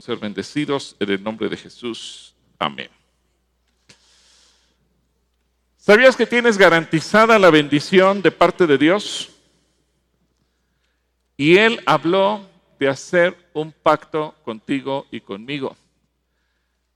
[0.00, 2.34] ser bendecidos en el nombre de Jesús.
[2.58, 2.90] Amén.
[5.76, 9.30] ¿Sabías que tienes garantizada la bendición de parte de Dios?
[11.36, 12.44] Y Él habló
[12.80, 15.76] de hacer un pacto contigo y conmigo.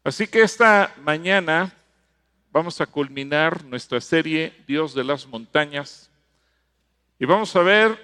[0.02, 1.72] Así que esta mañana
[2.50, 6.10] vamos a culminar nuestra serie Dios de las montañas
[7.16, 7.96] y vamos a ver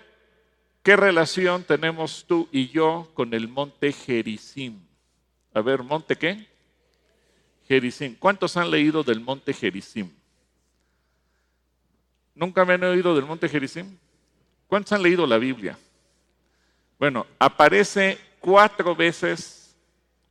[0.84, 4.83] qué relación tenemos tú y yo con el monte Gerizim.
[5.54, 6.46] A ver, ¿monte qué?
[7.68, 8.16] Gerizim.
[8.18, 10.10] ¿Cuántos han leído del monte Gerizim?
[12.34, 13.96] ¿Nunca me han oído del monte Gerizim?
[14.66, 15.78] ¿Cuántos han leído la Biblia?
[16.98, 19.76] Bueno, aparece cuatro veces,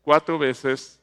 [0.02, 1.00] cuatro veces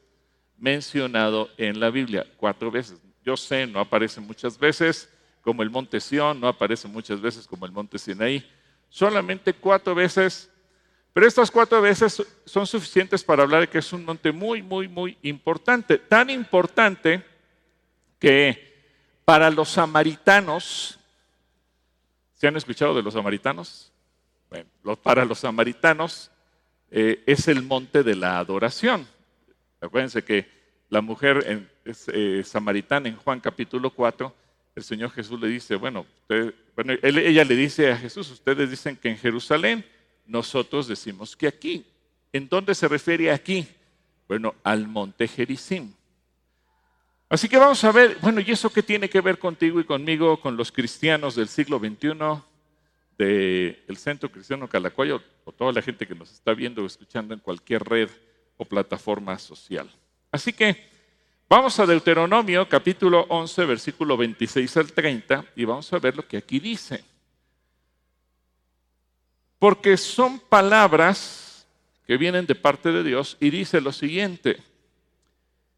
[0.55, 2.99] mencionado en la Biblia, cuatro veces.
[3.25, 5.09] Yo sé, no aparece muchas veces
[5.41, 8.47] como el monte Sión, no aparece muchas veces como el monte Sinaí,
[8.87, 10.50] solamente cuatro veces,
[11.13, 14.87] pero estas cuatro veces son suficientes para hablar de que es un monte muy, muy,
[14.87, 17.23] muy importante, tan importante
[18.19, 18.71] que
[19.25, 20.99] para los samaritanos,
[22.33, 23.91] ¿se han escuchado de los samaritanos?
[24.49, 24.69] Bueno,
[25.01, 26.31] para los samaritanos
[26.89, 29.07] eh, es el monte de la adoración.
[29.79, 30.47] Acuérdense que
[30.89, 34.35] la mujer eh, samaritana en Juan capítulo 4,
[34.75, 36.05] el Señor Jesús le dice, bueno,
[36.75, 39.85] bueno ella le dice a Jesús, ustedes dicen que en Jerusalén,
[40.31, 41.85] nosotros decimos que aquí.
[42.31, 43.67] ¿En dónde se refiere aquí?
[44.27, 45.93] Bueno, al monte Gerizim.
[47.27, 50.39] Así que vamos a ver, bueno, ¿y eso qué tiene que ver contigo y conmigo,
[50.39, 52.41] con los cristianos del siglo XXI,
[53.17, 57.41] del Centro Cristiano Calacoyo, o toda la gente que nos está viendo o escuchando en
[57.41, 58.09] cualquier red
[58.55, 59.89] o plataforma social?
[60.31, 60.89] Así que
[61.49, 66.37] vamos a Deuteronomio capítulo 11, versículo 26 al 30 y vamos a ver lo que
[66.37, 67.10] aquí dice.
[69.61, 71.67] Porque son palabras
[72.07, 74.57] que vienen de parte de Dios y dice lo siguiente.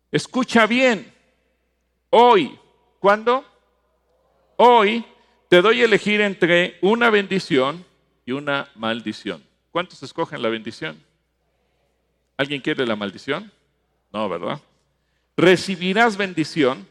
[0.09, 1.13] Escucha bien,
[2.09, 2.57] hoy,
[2.99, 3.43] ¿cuándo?
[4.55, 5.03] Hoy
[5.49, 7.85] te doy a elegir entre una bendición
[8.25, 9.43] y una maldición.
[9.69, 10.97] ¿Cuántos escogen la bendición?
[12.37, 13.51] ¿Alguien quiere la maldición?
[14.13, 14.61] No, ¿verdad?
[15.35, 16.87] Recibirás bendición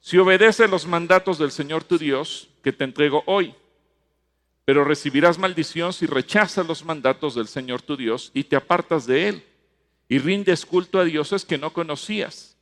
[0.00, 3.54] si obedeces los mandatos del Señor tu Dios que te entrego hoy.
[4.64, 9.28] Pero recibirás maldición si rechazas los mandatos del Señor tu Dios y te apartas de
[9.28, 9.44] Él
[10.08, 12.56] y rindes culto a dioses que no conocías.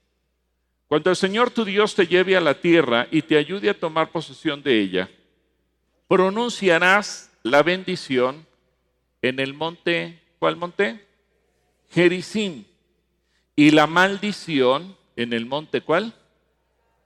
[0.86, 4.10] Cuando el Señor tu Dios te lleve a la tierra y te ayude a tomar
[4.10, 5.10] posesión de ella,
[6.08, 8.46] pronunciarás la bendición
[9.20, 11.06] en el monte, ¿cuál monte?
[11.90, 12.64] Gerizim
[13.54, 16.14] y la maldición en el monte cuál?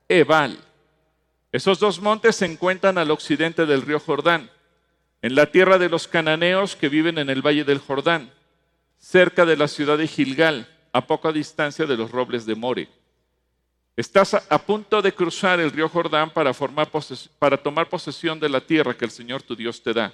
[0.08, 0.58] Ebal.
[1.50, 4.50] Esos dos montes se encuentran al occidente del río Jordán,
[5.22, 8.30] en la tierra de los cananeos que viven en el valle del Jordán,
[8.98, 12.88] cerca de la ciudad de Gilgal, a poca distancia de los robles de More.
[13.96, 16.52] Estás a punto de cruzar el río Jordán para,
[17.38, 20.12] para tomar posesión de la tierra que el Señor tu Dios te da.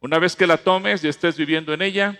[0.00, 2.18] Una vez que la tomes y estés viviendo en ella,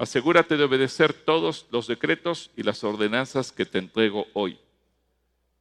[0.00, 4.58] Asegúrate de obedecer todos los decretos y las ordenanzas que te entrego hoy.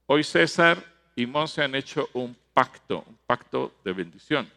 [0.05, 0.81] Hoy César
[1.13, 4.49] y Monse han hecho un pacto, un pacto de bendición.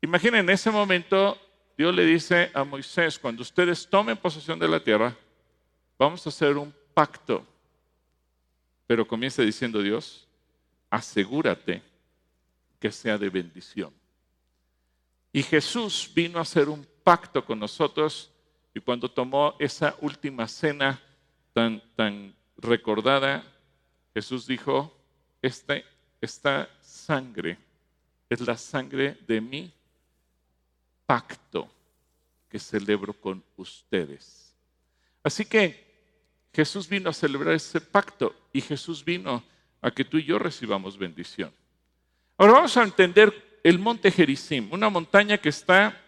[0.00, 1.38] Imaginen, en ese momento
[1.76, 5.14] Dios le dice a Moisés, cuando ustedes tomen posesión de la tierra,
[5.98, 7.46] vamos a hacer un pacto.
[8.86, 10.26] Pero comienza diciendo Dios,
[10.88, 11.82] asegúrate
[12.78, 13.92] que sea de bendición.
[15.32, 18.30] Y Jesús vino a hacer un pacto con nosotros
[18.74, 21.00] y cuando tomó esa última cena
[21.52, 23.44] tan, tan recordada,
[24.14, 24.94] Jesús dijo,
[25.42, 25.76] esta,
[26.20, 27.58] esta sangre
[28.30, 29.72] es la sangre de mi
[31.06, 31.70] pacto
[32.48, 34.54] que celebro con ustedes.
[35.22, 35.86] Así que
[36.52, 39.42] Jesús vino a celebrar ese pacto y Jesús vino
[39.80, 41.52] a que tú y yo recibamos bendición.
[42.38, 46.00] Ahora vamos a entender el monte Gerizim, una montaña que está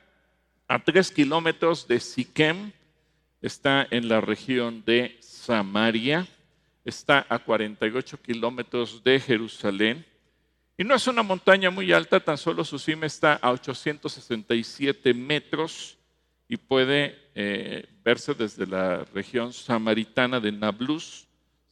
[0.68, 2.72] a tres kilómetros de Siquem,
[3.40, 6.26] está en la región de Samaria,
[6.84, 10.06] está a 48 kilómetros de Jerusalén.
[10.80, 15.98] Y no es una montaña muy alta, tan solo su cima está a 867 metros
[16.48, 21.26] y puede eh, verse desde la región samaritana de Nablus.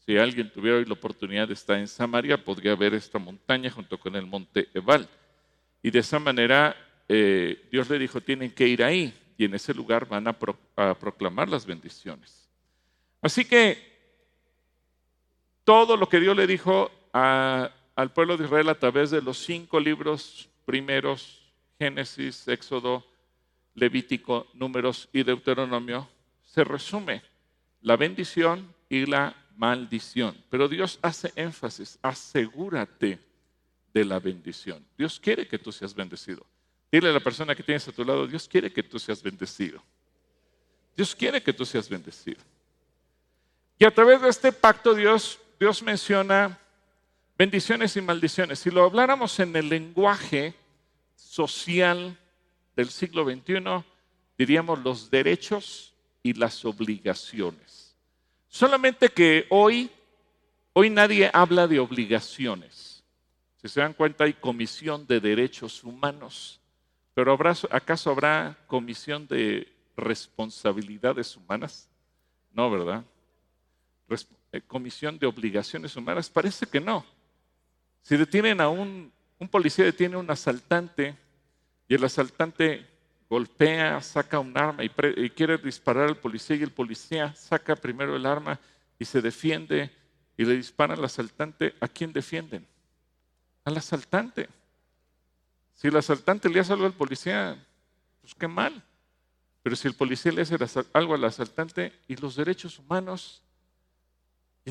[0.05, 3.97] Si alguien tuviera hoy la oportunidad de estar en Samaria, podría ver esta montaña junto
[3.97, 5.09] con el monte Ebal.
[5.85, 6.77] Y de esa manera
[7.09, 10.37] eh, Dios le dijo, tienen que ir ahí y en ese lugar van a,
[10.99, 12.49] proclamar las bendiciones.
[13.23, 13.79] Así que
[15.63, 16.91] todo lo que Dios le dijo
[17.97, 21.43] al pueblo de Israel a través de los cinco libros primeros,
[21.79, 23.05] Génesis, Éxodo,
[23.75, 26.09] Levítico, Números y Deuteronomio,
[26.45, 27.23] se resume
[27.81, 30.37] la bendición y la maldición.
[30.51, 33.19] Pero Dios hace énfasis, asegúrate
[33.93, 34.85] de la bendición.
[34.97, 36.47] Dios quiere que tú seas bendecido.
[36.93, 39.83] Dile a la persona que tienes a tu lado, Dios quiere que tú seas bendecido.
[40.95, 42.41] Dios quiere que tú seas bendecido.
[43.79, 46.59] Y a través de este pacto Dios, Dios menciona
[47.39, 48.59] bendiciones y maldiciones.
[48.59, 50.55] Si lo habláramos en el lenguaje
[51.15, 52.19] social
[52.75, 53.85] del siglo XXI,
[54.39, 57.97] diríamos los derechos y las obligaciones.
[58.49, 59.91] Solamente que hoy,
[60.73, 63.05] hoy nadie habla de obligaciones.
[63.61, 66.61] Si se dan cuenta, hay comisión de derechos humanos,
[67.15, 67.37] pero
[67.71, 71.89] ¿acaso habrá comisión de responsabilidades humanas?
[72.53, 73.05] No, ¿verdad?
[74.53, 77.05] Eh, comisión de obligaciones humanas, parece que no.
[78.07, 79.13] Si detienen a un,
[79.51, 81.17] policía, detiene a un asaltante
[81.89, 82.87] y el asaltante
[83.29, 88.15] golpea, saca un arma y, y, quiere disparar al policía y el policía saca primero
[88.15, 88.61] el arma
[88.97, 89.91] y se defiende
[90.37, 92.65] y le dispara al asaltante, ¿a quién defienden?
[93.65, 94.49] Al asaltante.
[95.75, 97.61] Si el asaltante le hace algo al policía,
[98.21, 98.85] pues qué mal.
[99.65, 100.57] Pero si el policía le hace
[100.93, 103.43] algo al asaltante y los derechos humanos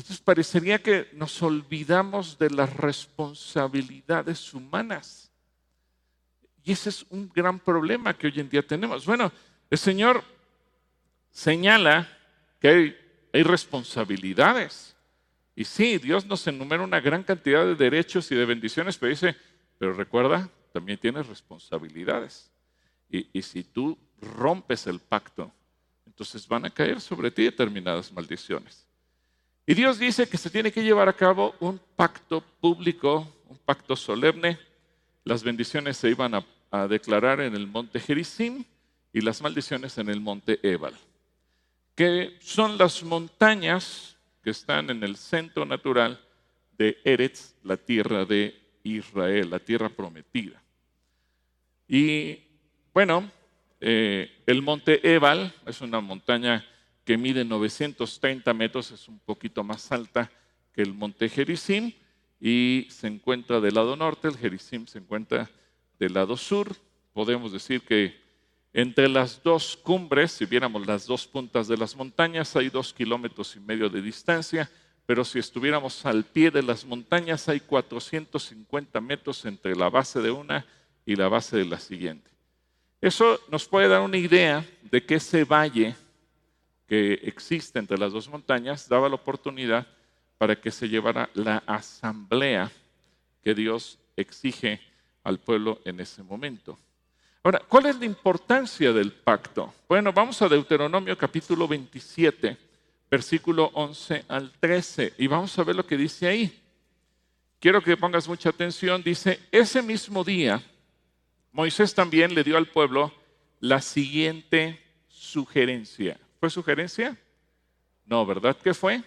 [0.00, 5.32] entonces parecería que nos olvidamos de las responsabilidades humanas.
[6.62, 9.06] Y ese es un gran problema que hoy en día tenemos.
[9.06, 9.32] Bueno,
[9.70, 10.22] el Señor
[11.30, 12.06] señala
[12.60, 12.96] que hay,
[13.42, 14.96] responsabilidades.
[15.54, 19.36] Y sí, Dios nos enumera una gran cantidad de derechos y de bendiciones, pero dice,
[19.78, 22.50] pero recuerda, también tienes responsabilidades.
[23.10, 25.52] Y si tú rompes el pacto,
[26.06, 28.85] entonces van a caer sobre ti determinadas maldiciones.
[29.66, 33.96] Y Dios dice que se tiene que llevar a cabo un pacto público, un pacto
[33.96, 34.58] solemne.
[35.24, 36.46] Las bendiciones se iban a,
[36.88, 38.62] declarar en el monte Gerizim
[39.10, 40.92] y las maldiciones en el monte Ebal,
[41.94, 46.20] que son las montañas que están en el centro natural
[46.76, 50.62] de Eretz, la tierra de Israel, la tierra prometida.
[51.88, 52.40] Y
[52.92, 53.30] bueno,
[53.80, 56.62] eh, el monte Ebal es una montaña
[57.06, 60.28] que mide 930 metros, es un poquito más alta
[60.74, 61.92] que el monte Gerizim
[62.40, 65.48] y se encuentra del lado norte, el Gerizim se encuentra
[66.00, 66.74] del lado sur.
[67.12, 68.20] Podemos decir que
[68.72, 73.54] entre las dos cumbres, si viéramos las dos puntas de las montañas, hay dos kilómetros
[73.54, 74.68] y medio de distancia,
[75.06, 80.32] pero si estuviéramos al pie de las montañas, hay 450 metros entre la base de
[80.32, 80.66] una
[81.06, 82.28] y la base de la siguiente.
[83.00, 85.94] Eso nos puede dar una idea de que ese valle
[86.86, 89.86] que existe entre las dos montañas daba la oportunidad
[90.38, 92.70] para que se llevara la asamblea
[93.42, 94.80] que Dios exige
[95.24, 96.78] al pueblo en ese momento.
[97.42, 99.72] Ahora, ¿cuál es la importancia del pacto?
[99.88, 102.56] Bueno, vamos a Deuteronomio capítulo 27,
[103.10, 106.62] versículo 11 al 13, y vamos a ver lo que dice ahí.
[107.60, 109.02] Quiero que pongas mucha atención.
[109.02, 110.62] Dice, ese mismo día,
[111.52, 113.12] Moisés también le dio al pueblo
[113.60, 116.18] la siguiente sugerencia.
[116.38, 117.16] ¿Fue sugerencia?
[118.04, 119.02] No, ¿verdad que fue?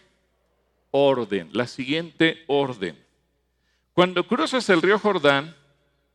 [0.91, 2.97] Orden, la siguiente orden.
[3.93, 5.55] Cuando cruzas el río Jordán,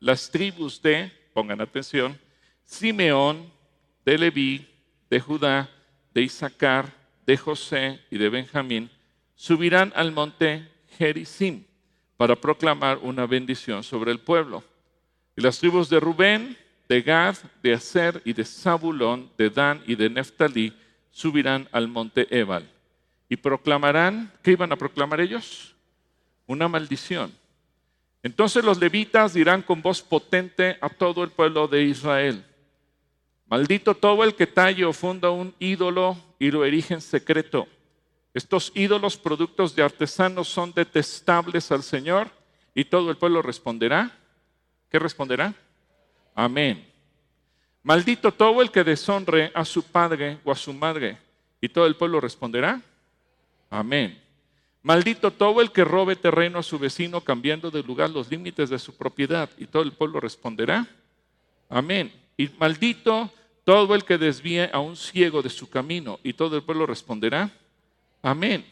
[0.00, 2.18] las tribus de, pongan atención,
[2.64, 3.52] Simeón,
[4.04, 4.68] de Leví,
[5.08, 5.70] de Judá,
[6.12, 6.92] de Isaacar,
[7.26, 8.90] de José y de Benjamín,
[9.34, 11.64] subirán al monte Gerizim
[12.16, 14.62] para proclamar una bendición sobre el pueblo.
[15.36, 16.56] Y las tribus de Rubén,
[16.88, 20.72] de Gad, de Aser y de Zabulón, de Dan y de Neftalí
[21.14, 22.68] subirán al monte Ebal
[23.28, 25.74] y proclamarán, ¿qué iban a proclamar ellos?
[26.46, 27.32] Una maldición.
[28.22, 32.44] Entonces los levitas dirán con voz potente a todo el pueblo de Israel,
[33.46, 37.68] maldito todo el que talle o funda un ídolo y lo erige en secreto.
[38.34, 42.28] Estos ídolos, productos de artesanos, son detestables al Señor
[42.74, 44.10] y todo el pueblo responderá.
[44.90, 45.54] ¿Qué responderá?
[46.34, 46.93] Amén.
[47.84, 51.18] Maldito todo el que deshonre a su padre o a su madre.
[51.60, 52.80] Y todo el pueblo responderá.
[53.68, 54.18] Amén.
[54.82, 58.78] Maldito todo el que robe terreno a su vecino cambiando de lugar los límites de
[58.78, 59.50] su propiedad.
[59.58, 60.86] Y todo el pueblo responderá.
[61.68, 62.10] Amén.
[62.38, 63.30] Y maldito
[63.64, 66.18] todo el que desvíe a un ciego de su camino.
[66.22, 67.50] Y todo el pueblo responderá.
[68.22, 68.64] Amén.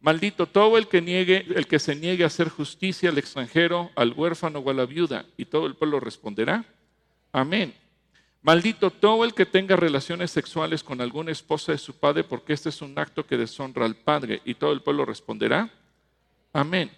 [0.00, 4.12] Maldito todo el que niegue, el que se niegue a hacer justicia al extranjero, al
[4.12, 5.26] huérfano o a la viuda.
[5.36, 6.64] Y todo el pueblo responderá.
[7.32, 7.72] Amén.
[8.42, 12.68] Maldito todo el que tenga relaciones sexuales con alguna esposa de su padre, porque este
[12.68, 14.40] es un acto que deshonra al padre.
[14.44, 15.70] Y todo el pueblo responderá,
[16.52, 16.90] amén.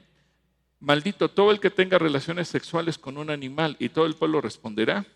[0.81, 5.07] Maldito todo el que tenga relaciones sexuales con un animal, y todo el pueblo responderá,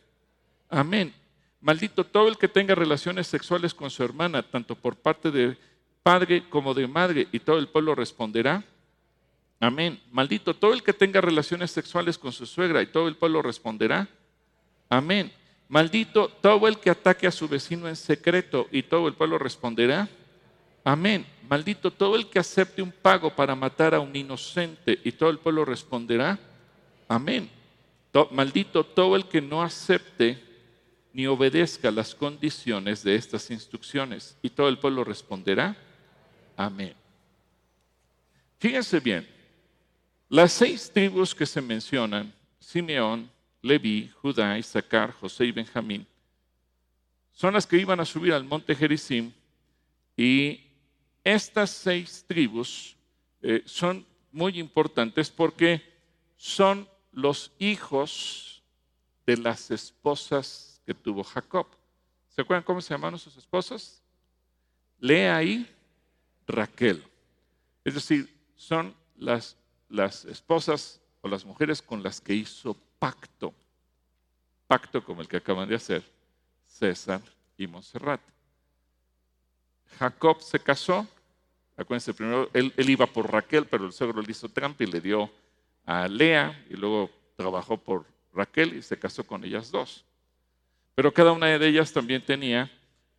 [0.71, 1.15] amén.
[1.61, 5.57] Maldito todo el que tenga relaciones sexuales con su hermana, tanto por parte de
[6.03, 7.29] padre como de madre.
[7.33, 8.63] Y todo el pueblo responderá,
[9.61, 10.01] amén.
[10.11, 12.83] Maldito todo el que tenga relaciones sexuales con su suegra.
[12.83, 14.09] Y todo el pueblo responderá,
[14.91, 15.33] amén.
[15.69, 18.69] Maldito todo el que ataque a su vecino en secreto.
[18.71, 20.09] Y todo el pueblo responderá,
[20.85, 21.27] amén.
[21.49, 24.99] Maldito todo el que acepte un pago para matar a un inocente.
[25.05, 26.39] Y todo el pueblo responderá,
[27.09, 27.51] amén.
[28.31, 30.43] Maldito todo el que no acepte
[31.13, 34.37] ni obedezca las condiciones de estas instrucciones.
[34.43, 35.77] Y todo el pueblo responderá,
[36.57, 36.95] amén.
[38.59, 39.29] Fíjense bien,
[40.29, 43.31] las seis tribus que se mencionan, Simeón,
[43.65, 46.07] Leví, Judá, Isaacar, José y Benjamín,
[47.33, 49.33] son las que iban a subir al monte Gerizim
[50.15, 50.61] y
[51.25, 52.95] estas seis tribus
[53.41, 55.83] eh, son muy importantes porque
[56.37, 58.63] son los hijos
[59.25, 61.67] de las esposas que tuvo Jacob.
[62.29, 64.03] ¿Se acuerdan cómo se llamaban sus esposas?
[64.99, 65.67] Lea ahí
[66.47, 67.03] Raquel.
[67.83, 69.57] Es decir, son las,
[69.89, 73.53] las esposas o las mujeres con las que hizo pacto.
[74.67, 76.03] Pacto como el que acaban de hacer
[76.67, 77.21] César
[77.59, 78.23] y Montserrat.
[79.99, 81.07] Jacob se casó.
[81.77, 85.03] Acuérdense, primero él, él iba por Raquel, pero el suegro le hizo trampa y le
[85.03, 85.31] dio
[85.85, 90.07] a Lea y luego trabajó por Raquel y se casó con ellas dos.
[90.95, 92.71] Pero cada una de ellas también tenía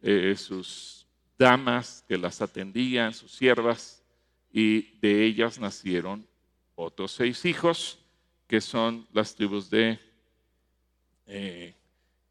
[0.01, 1.05] eh, sus
[1.37, 4.03] damas que las atendían, sus siervas,
[4.51, 6.25] y de ellas nacieron
[6.73, 7.99] otros seis hijos,
[8.47, 9.99] que son las tribus de
[11.27, 11.73] eh,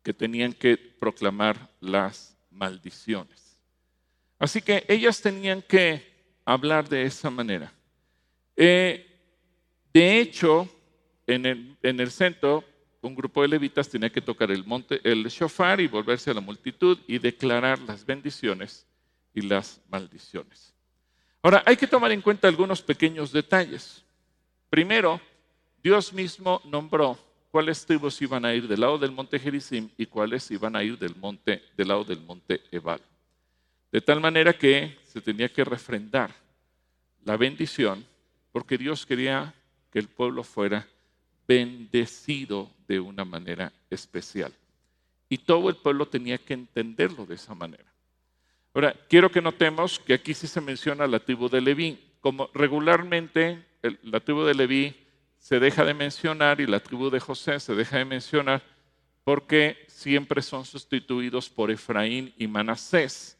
[0.02, 3.61] que tenían que proclamar las maldiciones.
[4.38, 6.02] Así que ellas tenían que
[6.44, 7.73] hablar de esa manera.
[8.56, 9.06] Eh,
[9.92, 10.68] de hecho,
[11.26, 11.47] en
[11.83, 12.64] el, centro,
[13.00, 16.40] un grupo de levitas tenía que tocar el, monte, el shofar y volverse a la
[16.40, 18.87] multitud y declarar las bendiciones
[19.33, 20.75] y las maldiciones.
[21.42, 24.04] Ahora, hay que tomar en cuenta algunos pequeños detalles.
[24.68, 25.21] Primero,
[25.84, 27.18] Dios mismo nombró
[27.50, 30.98] cuáles tribus iban a ir del lado del monte Gerizim y cuáles iban a ir
[30.98, 33.02] del, monte, del lado del monte Ebal.
[33.92, 36.34] De tal manera que se tenía que refrendar
[37.22, 38.02] la bendición
[38.50, 39.52] porque Dios quería
[39.92, 40.88] que el pueblo fuera
[41.46, 44.54] bendecido de una manera especial.
[45.28, 47.92] Y todo el pueblo tenía que entenderlo de esa manera.
[48.72, 51.98] Ahora, quiero que notemos que aquí sí se menciona la tribu de Leví.
[52.22, 53.62] Como regularmente
[54.02, 55.03] la tribu de Leví
[55.44, 58.62] se deja de mencionar y la tribu de José se deja de mencionar
[59.24, 63.36] porque siempre son sustituidos por Efraín y Manasés.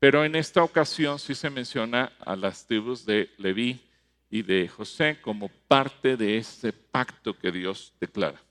[0.00, 3.80] Pero en esta ocasión sí se menciona a las tribus de Leví
[4.28, 8.42] y de José como parte de ese pacto que Dios declara.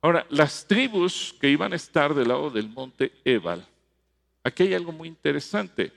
[0.00, 3.62] Ahora, las tribus que iban a estar del lado del monte Ebal,
[4.42, 5.92] aquí hay algo muy interesante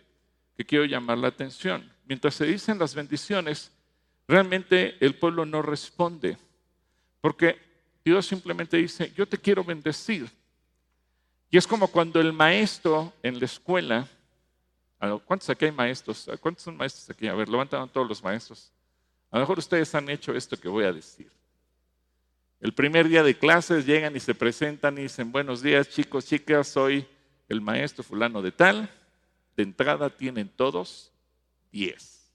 [0.57, 1.89] que quiero llamar la atención.
[2.05, 3.71] Mientras se dicen las bendiciones,
[4.27, 6.37] realmente el pueblo no responde,
[7.21, 7.57] porque
[8.03, 10.29] Dios simplemente dice, yo te quiero bendecir.
[11.49, 14.07] Y es como cuando el maestro en la escuela,
[15.25, 16.29] ¿cuántos aquí hay maestros?
[16.39, 17.27] ¿Cuántos son maestros aquí?
[17.27, 18.71] A ver, levantan todos los maestros.
[19.31, 21.31] A lo mejor ustedes han hecho esto que voy a decir.
[22.59, 26.67] El primer día de clases llegan y se presentan y dicen, buenos días chicos, chicas,
[26.67, 27.07] soy
[27.47, 28.89] el maestro fulano de tal.
[29.55, 31.11] De entrada tienen todos
[31.71, 32.31] 10.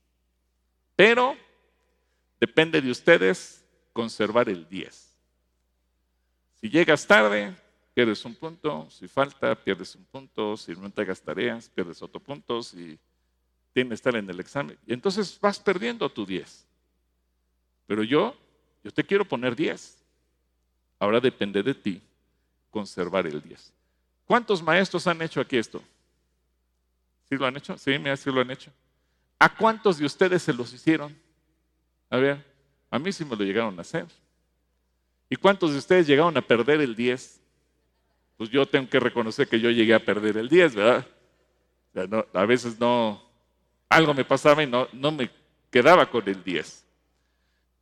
[0.97, 1.37] Pero
[2.41, 5.19] depende de ustedes conservar el 10.
[6.61, 7.55] Si llegas tarde,
[7.95, 8.89] pierdes un punto.
[8.91, 10.57] Si falta, pierdes un punto.
[10.57, 12.63] Si no entregas tareas, pierdes otro punto.
[12.63, 12.99] Si
[13.73, 14.79] tienes que estar en el examen.
[14.87, 16.67] Y entonces vas perdiendo tu 10.
[17.87, 18.37] Pero yo,
[18.83, 19.99] yo te quiero poner 10.
[20.99, 22.03] Ahora depende de ti
[22.71, 23.73] conservar el 10.
[24.27, 25.83] ¿Cuántos maestros han hecho aquí esto?
[27.29, 27.77] ¿Sí lo han hecho?
[27.79, 28.71] Sí, mira, sí lo han hecho.
[29.39, 31.17] ¿A cuántos de ustedes se los hicieron?
[32.11, 32.45] A ver,
[32.91, 34.07] a mí sí me lo llegaron a hacer.
[35.29, 37.41] ¿Y cuántos de ustedes llegaron a perder el 10?
[38.37, 41.07] Pues yo tengo que reconocer que yo llegué a perder el 10, ¿verdad?
[42.35, 43.21] a veces no,
[43.89, 45.31] algo me pasaba y no, no me
[45.71, 46.85] quedaba con el 10.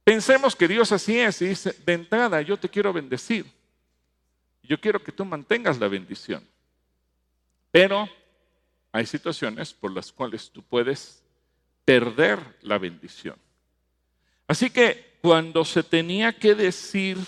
[0.05, 3.47] Pensemos que Dios así es y dice, de entrada yo te quiero bendecir.
[4.63, 6.47] Yo quiero que tú mantengas la bendición.
[7.71, 8.09] Pero
[8.93, 11.23] hay situaciones por las cuales tú puedes
[11.85, 13.37] perder la bendición.
[14.49, 17.19] Así que cuando se tenía que decir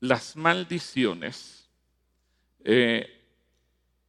[0.00, 1.68] las maldiciones,
[2.64, 3.08] eh,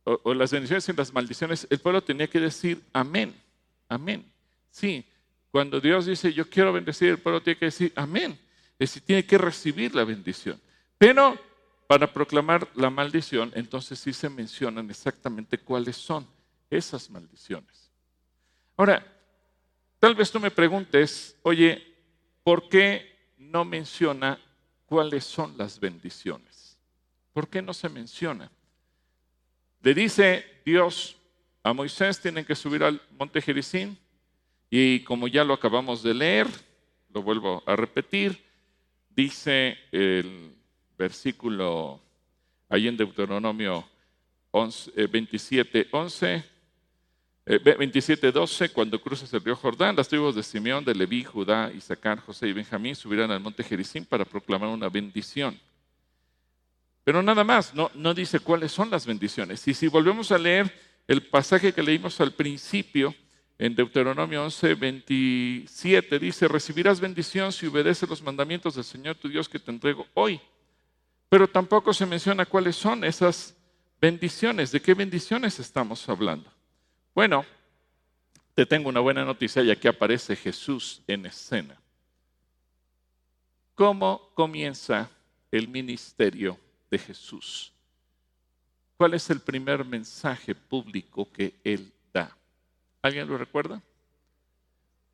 [0.03, 3.34] o, o, las bendiciones y las maldiciones, el pueblo tenía que decir amén,
[3.88, 4.25] amén.
[4.72, 5.05] Sí,
[5.51, 8.38] cuando Dios dice, yo quiero bendecir, el pueblo tiene que decir, amén.
[8.79, 10.60] Es decir, tiene que recibir la bendición.
[10.98, 11.38] Pero
[11.88, 16.27] para proclamar la maldición, entonces sí se mencionan exactamente cuáles son
[16.69, 17.89] esas maldiciones.
[18.75, 19.05] Ahora,
[20.00, 21.96] tal vez tú me preguntes, oye,
[22.44, 24.39] ¿por qué no menciona
[24.86, 26.77] cuáles son las bendiciones?
[27.34, 28.51] ¿Por qué no se menciona?
[29.82, 31.18] Le dice Dios
[31.63, 33.98] a Moisés, tienen que subir al monte Jericín,
[34.70, 36.48] y como ya lo acabamos de leer,
[37.13, 38.44] lo vuelvo a repetir,
[39.10, 40.56] dice el
[40.98, 42.01] versículo
[42.70, 43.88] ahí en Deuteronomio
[44.51, 46.44] 27, 11,
[47.48, 52.20] 27, 12, cuando cruzas el río Jordán, las tribus de Simeón, de Leví, Judá, Isaacar,
[52.20, 55.58] José y Benjamín subirán al monte Jericín para proclamar una bendición.
[57.06, 59.66] Pero nada más, no, no dice cuáles son las bendiciones.
[59.66, 60.70] Y si volvemos a leer
[61.08, 63.16] el pasaje que leímos al principio,
[63.58, 69.50] en Deuteronomio 11, 27, dice, recibirás bendición si obedeces los mandamientos del Señor tu Dios
[69.50, 70.39] que te entrego hoy.
[71.30, 73.56] Pero tampoco se menciona cuáles son esas
[74.00, 74.72] bendiciones.
[74.72, 76.57] ¿De qué bendiciones estamos hablando?
[77.18, 77.44] Bueno,
[78.54, 81.76] te tengo una buena noticia y aquí aparece Jesús en escena.
[83.74, 85.10] ¿Cómo comienza
[85.50, 86.60] el ministerio
[86.92, 87.74] de Jesús?
[88.98, 92.38] ¿Cuál es el primer mensaje público que él da?
[93.02, 93.82] ¿Alguien lo recuerda?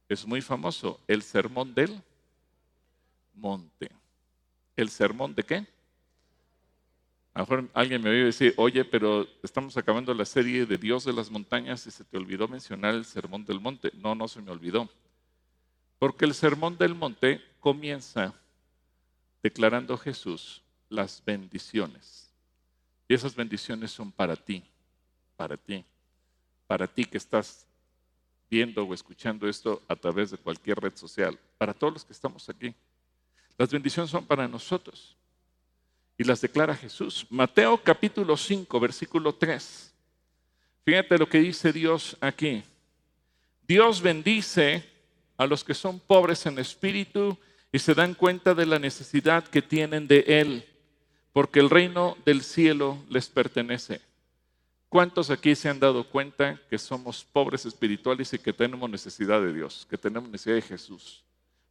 [0.09, 2.01] Es muy famoso, el sermón del
[3.33, 3.89] monte.
[4.75, 5.65] ¿El sermón de qué?
[7.33, 11.03] A lo mejor alguien me oye decir, oye, pero estamos acabando la serie de Dios
[11.03, 13.91] de las montañas y se te olvidó mencionar el sermón del monte.
[13.95, 14.87] No, no se me olvidó.
[15.97, 18.35] Porque el sermón del monte comienza
[19.41, 22.31] declarando Jesús las bendiciones.
[23.07, 24.63] Y esas bendiciones son para ti,
[25.35, 25.83] para ti,
[26.67, 27.65] para ti que estás
[28.47, 32.47] viendo o escuchando esto a través de cualquier red social, para todos los que estamos
[32.47, 32.75] aquí.
[33.57, 35.17] Las bendiciones son para nosotros
[36.23, 37.27] y las declara Jesús.
[37.29, 39.93] Mateo capítulo 5, versículo 3.
[40.85, 42.63] Fíjate lo que dice Dios aquí.
[43.67, 44.85] Dios bendice
[45.35, 47.37] a los que son pobres en espíritu
[47.73, 50.65] y se dan cuenta de la necesidad que tienen de Él,
[51.33, 53.99] porque el reino del cielo les pertenece.
[54.87, 59.53] ¿Cuántos aquí se han dado cuenta que somos pobres espirituales y que tenemos necesidad de
[59.53, 61.21] Dios, que tenemos necesidad de Jesús?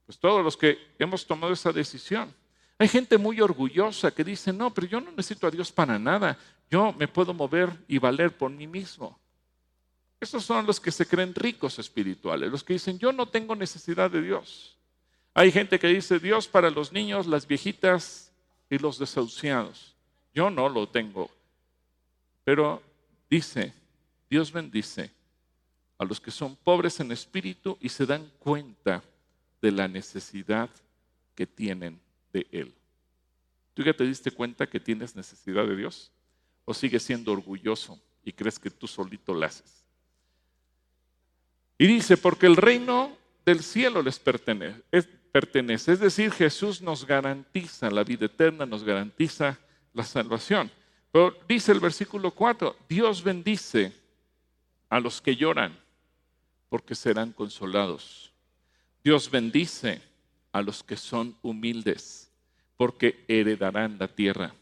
[0.04, 2.34] Pues todos los que hemos tomado esa decisión.
[2.82, 6.36] Hay gente muy orgullosa que dice, no, pero yo no necesito a Dios para nada.
[6.68, 9.16] Yo me puedo mover y valer por mí mismo.
[10.18, 14.10] Esos son los que se creen ricos espirituales, los que dicen, yo no tengo necesidad
[14.10, 14.76] de Dios.
[15.32, 18.32] Hay gente que dice, Dios para los niños, las viejitas
[18.68, 19.94] y los desahuciados.
[20.34, 21.30] Yo no lo tengo.
[22.42, 22.82] Pero
[23.30, 23.72] dice,
[24.28, 25.12] Dios bendice
[25.98, 29.04] a los que son pobres en espíritu y se dan cuenta
[29.60, 30.68] de la necesidad
[31.36, 32.00] que tienen
[32.32, 32.74] de Él.
[33.74, 36.12] ¿Tú ya te diste cuenta que tienes necesidad de Dios?
[36.64, 39.84] ¿O sigues siendo orgulloso y crees que tú solito lo haces?
[41.78, 44.82] Y dice, porque el reino del cielo les pertenece.
[44.92, 45.92] Es, pertenece.
[45.92, 49.58] es decir, Jesús nos garantiza la vida eterna, nos garantiza
[49.94, 50.70] la salvación.
[51.10, 53.92] Pero dice el versículo 4, Dios bendice
[54.88, 55.78] a los que lloran
[56.68, 58.32] porque serán consolados.
[59.02, 60.00] Dios bendice
[60.52, 62.21] a los que son humildes,
[62.76, 64.54] porque heredarán la tierra.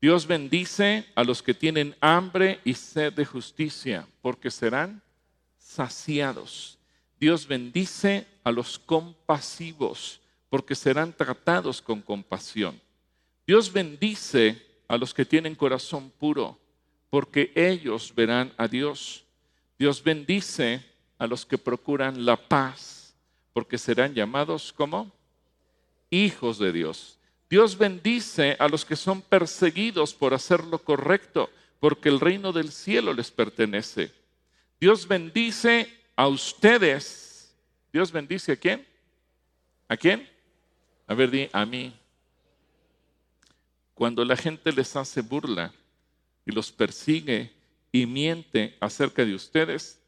[0.00, 5.02] Dios bendice a los que tienen hambre y sed de justicia, porque serán
[5.56, 6.78] saciados.
[7.20, 12.80] Dios bendice a los compasivos, porque serán tratados con compasión.
[13.46, 16.58] Dios bendice a los que tienen corazón puro,
[17.10, 19.24] porque ellos verán a Dios.
[19.78, 20.84] Dios bendice
[21.18, 23.02] a los que procuran la paz
[23.52, 25.12] porque serán llamados como
[26.10, 27.18] hijos de Dios.
[27.52, 32.72] Dios bendice a los que son perseguidos por hacer lo correcto, porque el reino del
[32.72, 34.10] cielo les pertenece.
[34.80, 35.86] Dios bendice
[36.16, 37.54] a ustedes.
[37.92, 38.86] Dios bendice a quién?
[39.86, 40.26] ¿A quién?
[41.06, 41.94] A ver, di a mí.
[43.92, 45.74] Cuando la gente les hace burla
[46.46, 47.52] y los persigue
[47.92, 50.00] y miente acerca de ustedes,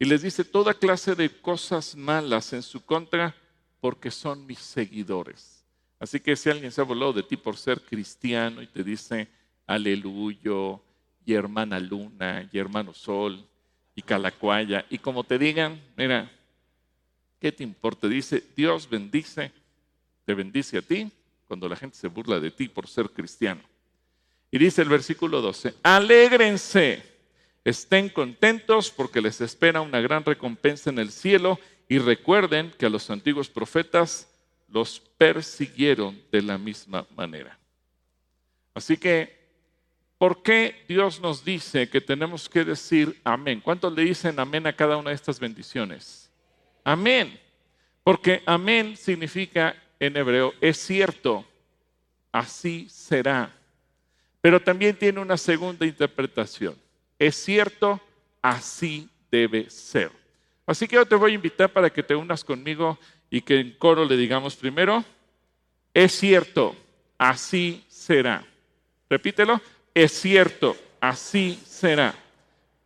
[0.00, 3.36] y les dice toda clase de cosas malas en su contra
[3.80, 5.57] porque son mis seguidores.
[5.98, 9.28] Así que si alguien se ha volado de ti por ser cristiano y te dice
[9.66, 10.80] aleluyo
[11.24, 13.46] y hermana luna y hermano sol
[13.94, 16.30] y calacuaya y como te digan, mira,
[17.40, 18.08] ¿qué te importa?
[18.08, 19.52] Dice, Dios bendice,
[20.24, 21.10] te bendice a ti
[21.46, 23.62] cuando la gente se burla de ti por ser cristiano.
[24.50, 27.18] Y dice el versículo 12, alégrense
[27.68, 32.88] Estén contentos porque les espera una gran recompensa en el cielo y recuerden que a
[32.88, 34.26] los antiguos profetas
[34.68, 37.58] los persiguieron de la misma manera.
[38.74, 39.36] Así que
[40.18, 43.60] ¿por qué Dios nos dice que tenemos que decir amén?
[43.60, 46.30] ¿Cuántos le dicen amén a cada una de estas bendiciones?
[46.84, 47.38] Amén.
[48.04, 51.46] Porque amén significa en hebreo, es cierto,
[52.32, 53.52] así será.
[54.40, 56.76] Pero también tiene una segunda interpretación.
[57.18, 58.00] Es cierto,
[58.40, 60.10] así debe ser.
[60.64, 62.98] Así que yo te voy a invitar para que te unas conmigo
[63.30, 65.04] y que en coro le digamos primero,
[65.94, 66.76] es cierto,
[67.16, 68.44] así será.
[69.10, 69.60] Repítelo,
[69.94, 72.14] es cierto, así será.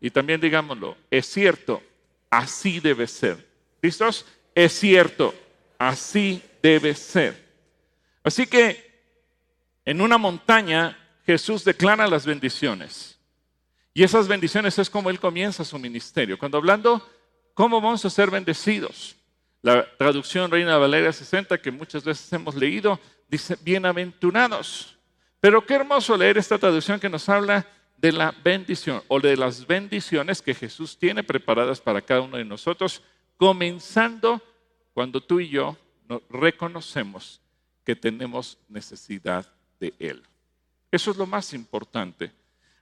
[0.01, 1.83] Y también digámoslo, es cierto,
[2.31, 3.47] así debe ser.
[3.81, 4.27] ¿Listos?
[4.55, 5.35] Es cierto,
[5.79, 7.41] así debe ser.
[8.25, 8.93] Así que
[9.85, 13.19] en una montaña Jesús declara las bendiciones.
[13.95, 16.39] Y esas bendiciones es como Él comienza su ministerio.
[16.39, 17.07] Cuando hablando,
[17.55, 19.17] ¿cómo vamos a ser bendecidos?
[19.63, 22.99] La traducción Reina Valeria 60, que muchas veces hemos leído,
[23.29, 24.99] dice, bienaventurados.
[25.39, 27.65] Pero qué hermoso leer esta traducción que nos habla
[27.97, 32.45] de la bendición o de las bendiciones que Jesús tiene preparadas para cada uno de
[32.45, 33.01] nosotros,
[33.37, 34.43] comenzando
[34.93, 35.79] cuando tú y yo
[36.29, 37.41] reconocemos
[37.85, 39.47] que tenemos necesidad
[39.79, 40.23] de Él.
[40.91, 42.33] Eso es lo más importante.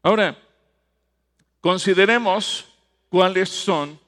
[0.03, 0.37] Ahora,
[1.61, 2.67] consideremos
[3.11, 4.01] cuáles son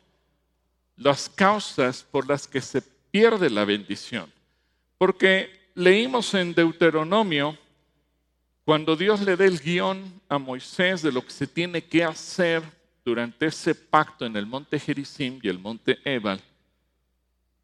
[0.97, 4.33] las causas por las que se pierde la bendición.
[4.99, 7.59] Porque leímos en Deuteronomio,
[8.65, 12.63] cuando Dios le da el guion a Moisés de lo que se tiene que hacer
[13.05, 16.41] durante ese pacto en el monte Gerizim y el monte Ebal,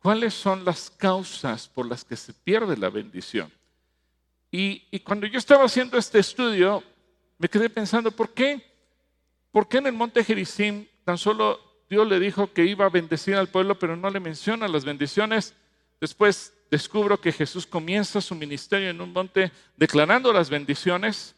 [0.00, 3.52] ¿cuáles son las causas por las que se pierde la bendición?
[4.50, 6.82] Y, cuando yo estaba haciendo este estudio,
[7.38, 8.64] me quedé pensando, ¿por qué?
[9.52, 13.36] ¿Por qué en el monte Gerizim tan solo Dios le dijo que iba a bendecir
[13.36, 15.54] al pueblo, pero no le menciona las bendiciones?
[16.00, 21.34] Después descubro que Jesús comienza su ministerio en un monte declarando las bendiciones,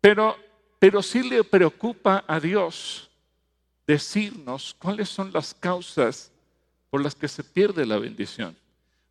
[0.00, 0.36] pero,
[0.78, 3.10] pero sí le preocupa a Dios
[3.86, 6.30] decirnos cuáles son las causas
[6.90, 8.56] por las que se pierde la bendición.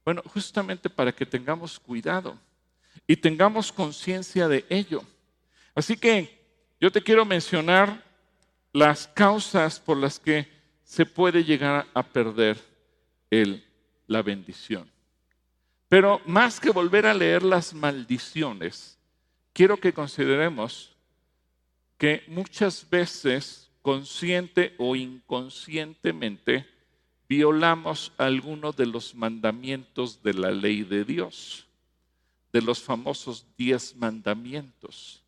[0.06, 2.38] Bueno, justamente para que tengamos cuidado
[3.08, 5.04] y tengamos conciencia de ello.
[5.76, 6.38] Así que
[6.80, 8.07] yo te quiero mencionar
[8.78, 10.48] las causas por las que
[10.84, 12.58] se puede llegar a perder
[13.32, 13.66] el,
[14.06, 14.90] la bendición.
[15.90, 19.00] Pero más que volver a leer las maldiciones,
[19.54, 20.96] quiero que consideremos
[21.98, 26.68] que muchas veces, consciente o inconscientemente,
[27.28, 31.68] violamos algunos de los mandamientos de la ley de Dios
[32.52, 35.22] de los famosos diez mandamientos.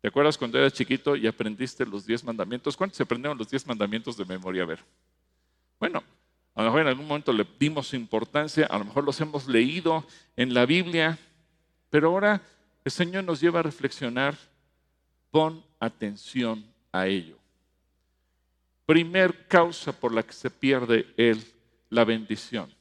[0.00, 2.76] ¿Te acuerdas cuando eras chiquito y aprendiste los diez mandamientos?
[2.76, 4.62] ¿Cuántos aprendieron los diez mandamientos de memoria?
[4.62, 4.78] A ver.
[5.78, 6.02] Bueno,
[6.54, 10.06] a lo mejor en algún momento le dimos importancia, a lo mejor los hemos leído
[10.36, 11.18] en la Biblia,
[11.90, 12.40] pero ahora
[12.84, 14.36] el Señor nos lleva a reflexionar,
[15.30, 17.36] pon atención a ello.
[18.86, 21.44] Primer causa por la que se pierde el,
[21.90, 22.72] la bendición.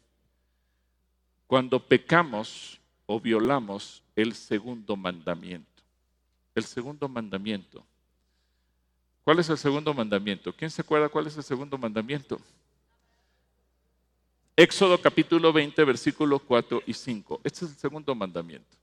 [1.47, 2.79] Cuando pecamos,
[3.11, 5.78] o violamos el segundo mandamiento.
[6.59, 7.85] El segundo mandamiento.
[9.23, 10.51] ¿Cuál es el segundo mandamiento?
[10.51, 12.37] ¿Quién se acuerda cuál es el segundo mandamiento?
[14.57, 17.39] Éxodo capítulo 20, versículo 4 y 5.
[17.45, 18.75] Este es el segundo mandamiento.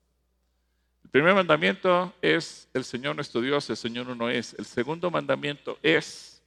[1.05, 4.55] El primer mandamiento es el Señor nuestro Dios, el Señor uno es.
[4.55, 6.43] El segundo mandamiento es,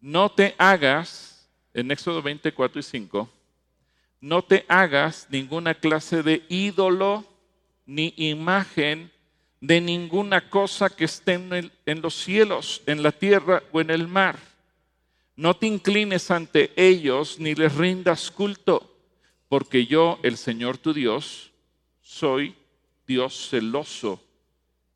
[0.00, 3.30] no te hagas, en Éxodo 20, 4 y 5,
[4.20, 7.24] no te hagas ninguna clase de ídolo
[7.86, 9.12] ni imagen
[9.60, 14.38] de ninguna cosa que esté en, los cielos, en la tierra o en el mar.
[15.36, 18.94] No te inclines ante ellos ni les rindas culto,
[19.48, 21.50] porque yo, el Señor tu Dios,
[22.00, 22.54] soy
[23.06, 24.22] Dios celoso,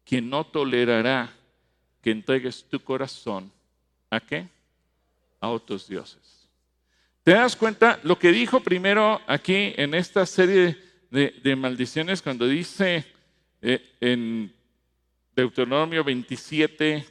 [0.04, 1.32] quien no tolerará
[2.02, 3.50] que entregues tu corazón
[4.10, 4.46] a qué?
[5.40, 6.48] A otros dioses.
[7.22, 10.76] ¿Te das cuenta lo que dijo primero aquí en esta serie
[11.10, 13.06] de, maldiciones cuando dice
[13.66, 14.52] eh, en
[15.34, 17.06] Deuteronomio 27,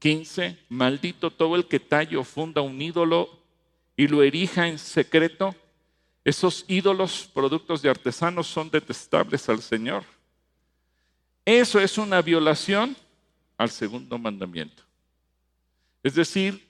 [0.00, 3.40] 15, maldito todo el que talle o funda un ídolo
[3.96, 5.54] y lo erija en secreto?
[6.24, 10.02] Esos ídolos, productos de artesanos, son detestables al Señor.
[11.44, 12.96] Eso es una violación
[13.56, 14.82] al segundo mandamiento.
[16.02, 16.66] Es decir,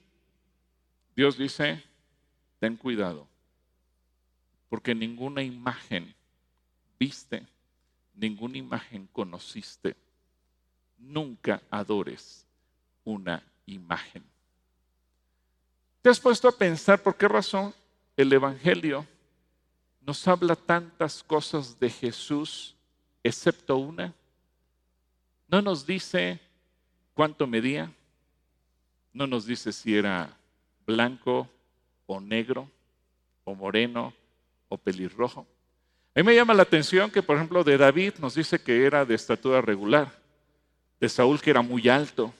[1.16, 1.82] Dios dice,
[2.58, 3.26] ten cuidado,
[4.68, 6.14] porque ninguna imagen
[7.00, 7.46] viste,
[8.16, 9.94] ninguna imagen conociste.
[10.98, 12.46] Nunca adores
[13.04, 14.24] una imagen.
[16.02, 17.74] ¿Te has puesto a pensar por qué razón
[18.16, 19.06] el Evangelio
[20.00, 22.74] nos habla tantas cosas de Jesús
[23.22, 24.14] excepto una?
[25.48, 26.40] No nos dice
[27.14, 27.92] cuánto medía.
[29.12, 30.36] No nos dice si era
[30.86, 31.48] blanco
[32.06, 32.70] o negro
[33.44, 34.12] o moreno
[34.68, 35.46] o pelirrojo.
[36.16, 39.04] A mí me llama la atención que, por ejemplo, de David nos dice que era
[39.04, 40.18] de estatura regular,
[40.98, 42.32] de Saúl que era muy alto,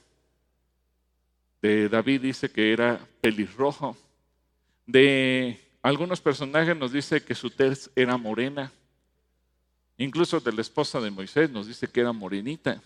[1.61, 3.95] de David dice que era pelirrojo,
[4.87, 8.73] de algunos personajes nos dice que su tez era morena,
[9.99, 12.83] incluso de la esposa de Moisés nos dice que era morenita,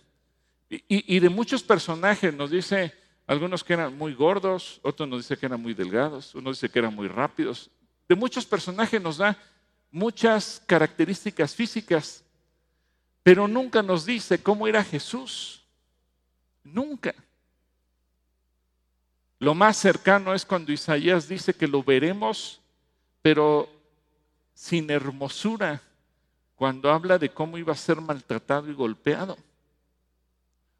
[0.69, 2.93] y, y de muchos personajes nos dice
[3.29, 6.81] algunos que eran muy gordos, otros nos dice que eran muy delgados, uno dice que
[6.81, 7.71] eran muy rápidos.
[8.09, 9.39] De muchos personajes nos da
[9.91, 12.23] muchas características físicas,
[13.23, 15.63] pero nunca nos dice cómo era Jesús.
[16.63, 17.15] Nunca.
[19.39, 22.61] Lo más cercano es cuando Isaías dice que lo veremos,
[23.23, 23.69] pero
[24.55, 25.83] sin hermosura,
[26.57, 29.39] cuando habla de cómo iba a ser maltratado y golpeado.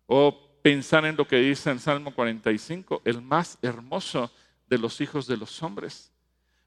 [0.07, 4.31] O pensar en lo que dice en Salmo 45, el más hermoso
[4.69, 6.13] de los hijos de los hombres.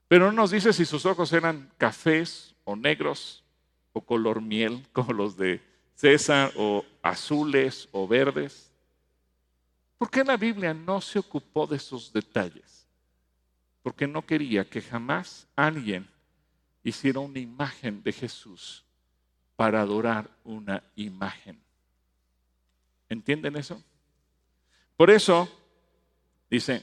[0.08, 3.44] Pero no nos dice si sus ojos eran cafés o negros
[3.92, 5.62] o color miel, como los de
[5.94, 8.72] César, o azules o verdes.
[9.98, 12.86] ¿Por qué la Biblia no se ocupó de esos detalles?
[13.82, 16.08] Porque no quería que jamás alguien
[16.82, 18.84] hiciera una imagen de Jesús
[19.56, 21.60] para adorar una imagen.
[23.08, 23.82] ¿Entienden eso?
[24.96, 25.48] Por eso,
[26.50, 26.82] dice,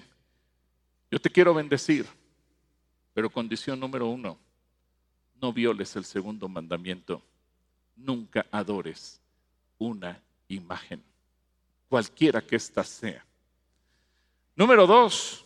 [1.09, 2.05] yo te quiero bendecir,
[3.13, 4.37] pero condición número uno,
[5.41, 7.21] no violes el segundo mandamiento,
[7.95, 9.19] nunca adores
[9.77, 11.03] una imagen,
[11.89, 13.25] cualquiera que ésta sea.
[14.55, 15.45] Número dos,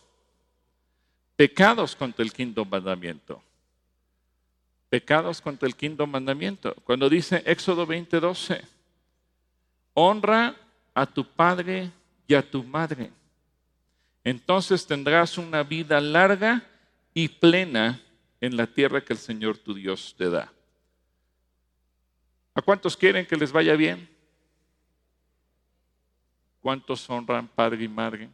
[1.36, 3.42] pecados contra el quinto mandamiento.
[4.88, 6.74] Pecados contra el quinto mandamiento.
[6.84, 8.62] Cuando dice Éxodo 20:12,
[9.94, 10.56] honra
[10.94, 11.90] a tu padre
[12.26, 13.10] y a tu madre.
[14.24, 16.62] Entonces tendrás una vida larga
[17.18, 17.98] y plena
[18.42, 20.52] en la tierra que el Señor tu Dios te da.
[22.52, 24.06] ¿A cuántos quieren que les vaya bien?
[26.60, 28.28] ¿Cuántos honran padre y madre?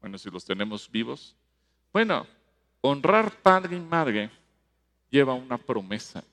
[0.00, 1.36] Bueno, si los tenemos vivos.
[1.92, 2.26] Bueno,
[2.80, 4.30] honrar padre y madre
[5.10, 6.24] lleva una promesa,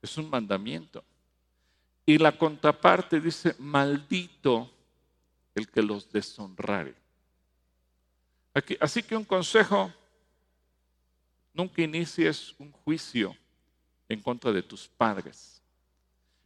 [0.00, 1.02] es un mandamiento.
[2.06, 4.70] Y la contraparte dice, maldito
[5.56, 6.94] el que los deshonrare.
[8.78, 9.92] así que un consejo,
[11.54, 13.34] nunca inicies un juicio
[14.08, 15.62] en contra de tus padres.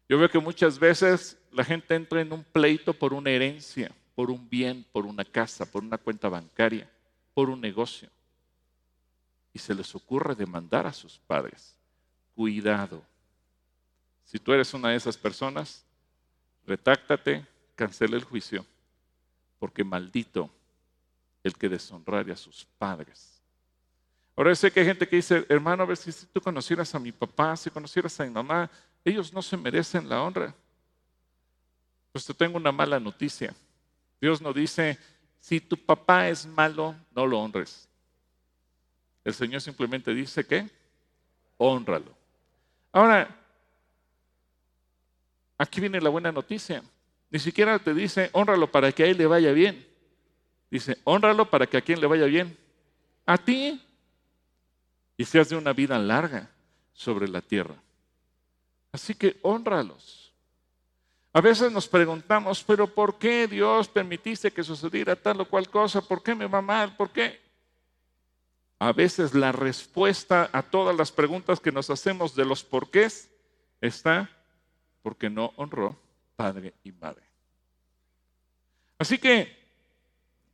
[0.08, 4.30] Yo veo que muchas veces la gente entra en un pleito por una herencia, por
[4.30, 6.90] un bien, por una casa, por una cuenta bancaria,
[7.34, 8.08] por un negocio.
[9.52, 11.74] Y se les ocurre demandar a sus padres.
[12.34, 13.02] Cuidado.
[14.24, 15.84] Si tú eres una de esas personas,
[16.66, 18.64] retáctate, cancela el juicio,
[19.58, 20.50] porque maldito
[21.42, 23.37] el que deshonrare a sus padres.
[24.38, 27.10] Ahora sé que hay gente que dice, hermano, a ver si tú conocieras a mi
[27.10, 28.70] papá, si conocieras a mi mamá,
[29.04, 30.54] ellos no se merecen la honra.
[32.12, 33.52] Pues te tengo una mala noticia.
[34.20, 34.96] Dios no dice,
[35.40, 37.88] si tu papá es malo, no lo honres.
[39.24, 40.70] El Señor simplemente dice que
[41.56, 42.16] honralo.
[42.92, 43.38] Ahora,
[45.58, 46.82] Aquí viene la buena noticia.
[47.30, 49.84] Ni siquiera te dice, honralo para que a él le vaya bien.
[50.70, 52.56] Dice, honralo para que a quien le vaya bien.
[53.26, 53.84] A ti.
[55.18, 56.48] Y seas de una vida larga
[56.94, 57.74] sobre la tierra.
[58.90, 60.32] Así que honralos.
[61.32, 66.00] A veces nos preguntamos, pero ¿por qué Dios permitiste que sucediera tal o cual cosa?
[66.00, 66.96] ¿Por qué me va mal?
[66.96, 67.38] ¿Por qué?
[68.78, 73.28] A veces la respuesta a todas las preguntas que nos hacemos de los porqués
[73.80, 74.30] está
[75.02, 75.96] porque no honró
[76.36, 77.24] padre y madre.
[78.98, 79.56] Así que,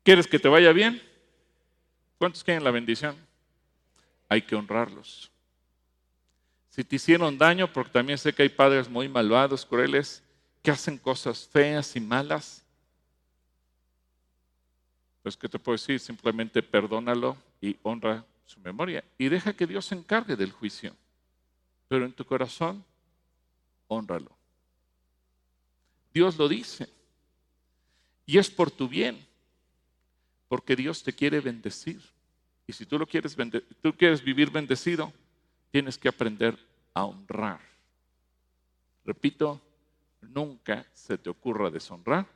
[0.03, 1.03] ¿quieres que te vaya bien?
[2.18, 3.16] ¿Cuántos quieren la bendición?
[4.29, 5.31] Hay que honrarlos.
[6.71, 10.23] Si te hicieron daño, porque también sé que hay padres muy malvados, crueles,
[10.63, 12.65] que hacen cosas feas y malas,
[15.23, 15.99] pues ¿qué te puedo decir?
[16.01, 19.03] Simplemente perdónalo y honra su memoria.
[19.17, 20.95] Y deja que Dios se encargue del juicio.
[21.89, 22.85] Pero en tu corazón,
[23.89, 24.37] honralo.
[26.13, 26.89] Dios lo dice.
[28.27, 29.27] Y es por tu bien,
[30.49, 32.03] porque Dios te quiere bendecir.
[32.66, 33.37] Y si tú lo quieres,
[33.81, 35.12] tú quieres vivir bendecido,
[35.70, 36.57] tienes que aprender
[36.94, 37.61] a honrar.
[39.05, 39.61] Repito,
[40.20, 42.27] nunca se te ocurra deshonrar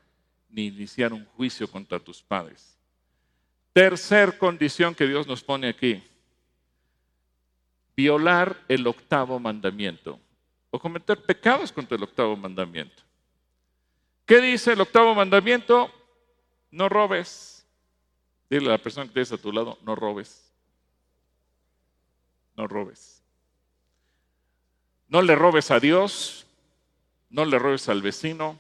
[0.51, 2.79] ni iniciar un juicio contra tus padres.
[3.73, 6.03] Tercer condición que Dios nos pone aquí,
[7.97, 10.19] violar el octavo mandamiento
[10.71, 13.03] o cometer pecados contra el octavo mandamiento.
[14.27, 15.91] ¿Qué dice el octavo mandamiento?
[16.71, 17.58] no robes.
[18.51, 20.51] Dile a la persona que tienes a tu lado, no robes.
[22.57, 23.23] No robes.
[25.09, 26.47] No le robes a Dios,
[27.31, 28.59] no le robes al vecino,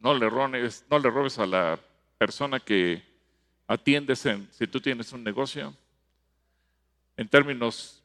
[0.00, 1.78] no le robes, no le robes a la
[2.16, 3.02] persona que
[3.66, 5.74] atiendes en, si tú tienes un negocio.
[7.16, 8.02] En términos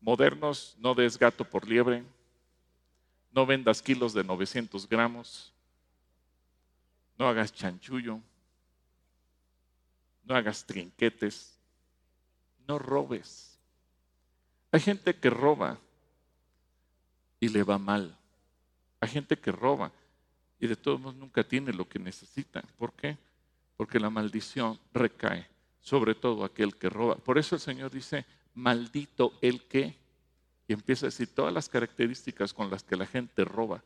[0.00, 2.04] modernos, no des gato por liebre,
[3.32, 5.52] no vendas kilos de 900 gramos,
[7.18, 8.20] no hagas chanchullo,
[10.24, 11.58] no hagas trinquetes,
[12.66, 13.58] no robes.
[14.72, 15.78] Hay gente que roba
[17.40, 18.16] y le va mal.
[19.00, 19.92] Hay gente que roba
[20.58, 22.62] y de todos modos nunca tiene lo que necesita.
[22.78, 23.18] ¿Por qué?
[23.76, 25.46] Porque la maldición recae
[25.80, 27.16] sobre todo aquel que roba.
[27.16, 29.94] Por eso el Señor dice, maldito el que,
[30.66, 33.84] y empieza a decir todas las características con las que la gente roba.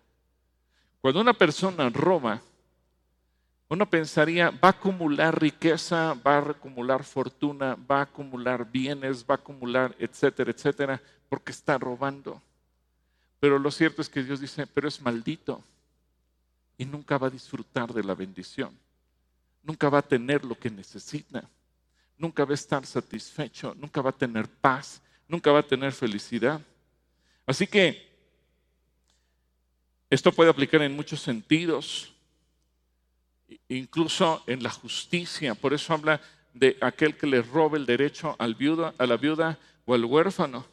[1.00, 2.40] Cuando una persona roba,
[3.68, 9.34] uno pensaría, va a acumular riqueza, va a acumular fortuna, va a acumular bienes, va
[9.34, 12.40] a acumular, etcétera, etcétera, porque está robando.
[13.40, 15.62] Pero lo cierto es que Dios dice, pero es maldito
[16.78, 18.70] y nunca va a disfrutar de la bendición.
[19.62, 21.46] Nunca va a tener lo que necesita.
[22.16, 23.74] Nunca va a estar satisfecho.
[23.74, 25.02] Nunca va a tener paz.
[25.28, 26.60] Nunca va a tener felicidad.
[27.44, 28.08] Así que
[30.08, 32.14] esto puede aplicar en muchos sentidos,
[33.68, 35.54] incluso en la justicia.
[35.54, 36.20] Por eso habla
[36.54, 40.66] de aquel que le robe el derecho al viuda, a la viuda o al huérfano,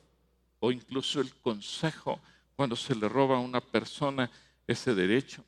[0.60, 2.20] o incluso el consejo
[2.56, 4.30] cuando se le roba a una persona
[4.68, 5.44] ese derecho.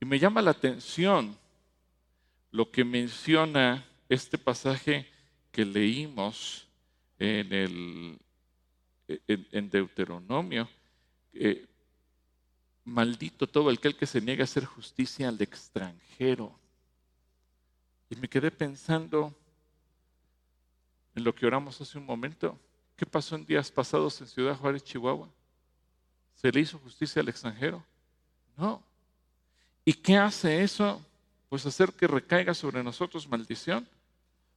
[0.00, 1.36] Y me llama la atención
[2.50, 5.06] lo que menciona este pasaje
[5.52, 6.66] que leímos
[7.18, 8.18] en, el,
[9.26, 10.68] en, Deuteronomio.
[12.86, 16.56] Maldito todo aquel que se niega a hacer justicia al extranjero.
[18.08, 19.34] Y me quedé pensando
[21.14, 22.58] en lo que oramos hace un momento.
[22.96, 25.28] ¿Qué pasó en días pasados en Ciudad Juárez, Chihuahua?
[26.36, 27.84] ¿Se le hizo justicia al extranjero?
[28.56, 28.82] No.
[29.84, 31.04] ¿Y qué hace eso?
[31.48, 33.86] Pues hacer que recaiga sobre nosotros maldición.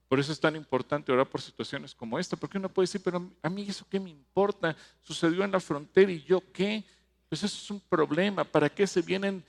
[0.07, 3.29] Por eso es tan importante orar por situaciones como esta, porque uno puede decir, pero
[3.41, 6.83] a mí eso qué me importa, sucedió en la frontera y yo qué,
[7.29, 9.43] pues eso es un problema, ¿para qué se vienen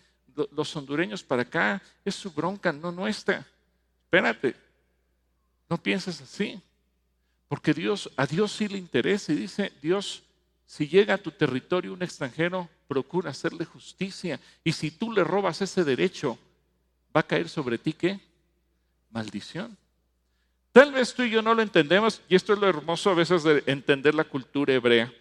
[0.53, 1.83] los hondureños para acá?
[2.05, 3.47] Es su bronca, no nuestra.
[4.05, 4.55] Espérate,
[5.69, 6.61] no pienses así.
[7.49, 10.23] Porque Dios, a Dios sí le interesa y dice, Dios,
[10.67, 14.39] si llega a tu territorio un extranjero, procura hacerle justicia.
[14.63, 16.39] Y si tú le robas ese derecho,
[17.15, 18.21] va a caer sobre ti qué?
[19.11, 19.77] Maldición.
[20.73, 23.43] Tal vez tú y yo no lo entendemos, y esto es lo hermoso a veces
[23.43, 25.13] de entender la cultura hebrea,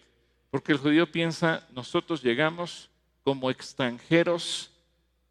[0.50, 2.90] porque el judío piensa, nosotros llegamos
[3.22, 4.70] como extranjeros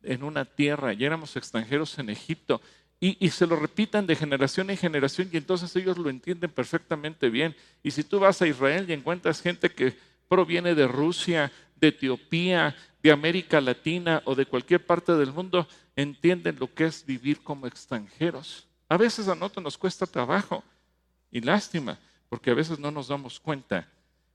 [0.02, 2.62] en una tierra, y éramos extranjeros en Egipto,
[3.02, 7.56] y, se lo repitan de generación en generación y entonces ellos lo entienden perfectamente bien.
[7.82, 9.96] Y si tú vas a Israel y encuentras gente que
[10.28, 16.58] proviene de Rusia, de Etiopía, de América Latina o de cualquier parte del mundo, entienden
[16.60, 18.68] lo que es vivir como extranjeros.
[18.90, 20.62] A veces a nosotros nos cuesta trabajo
[21.32, 23.88] y lástima, porque a veces no nos damos cuenta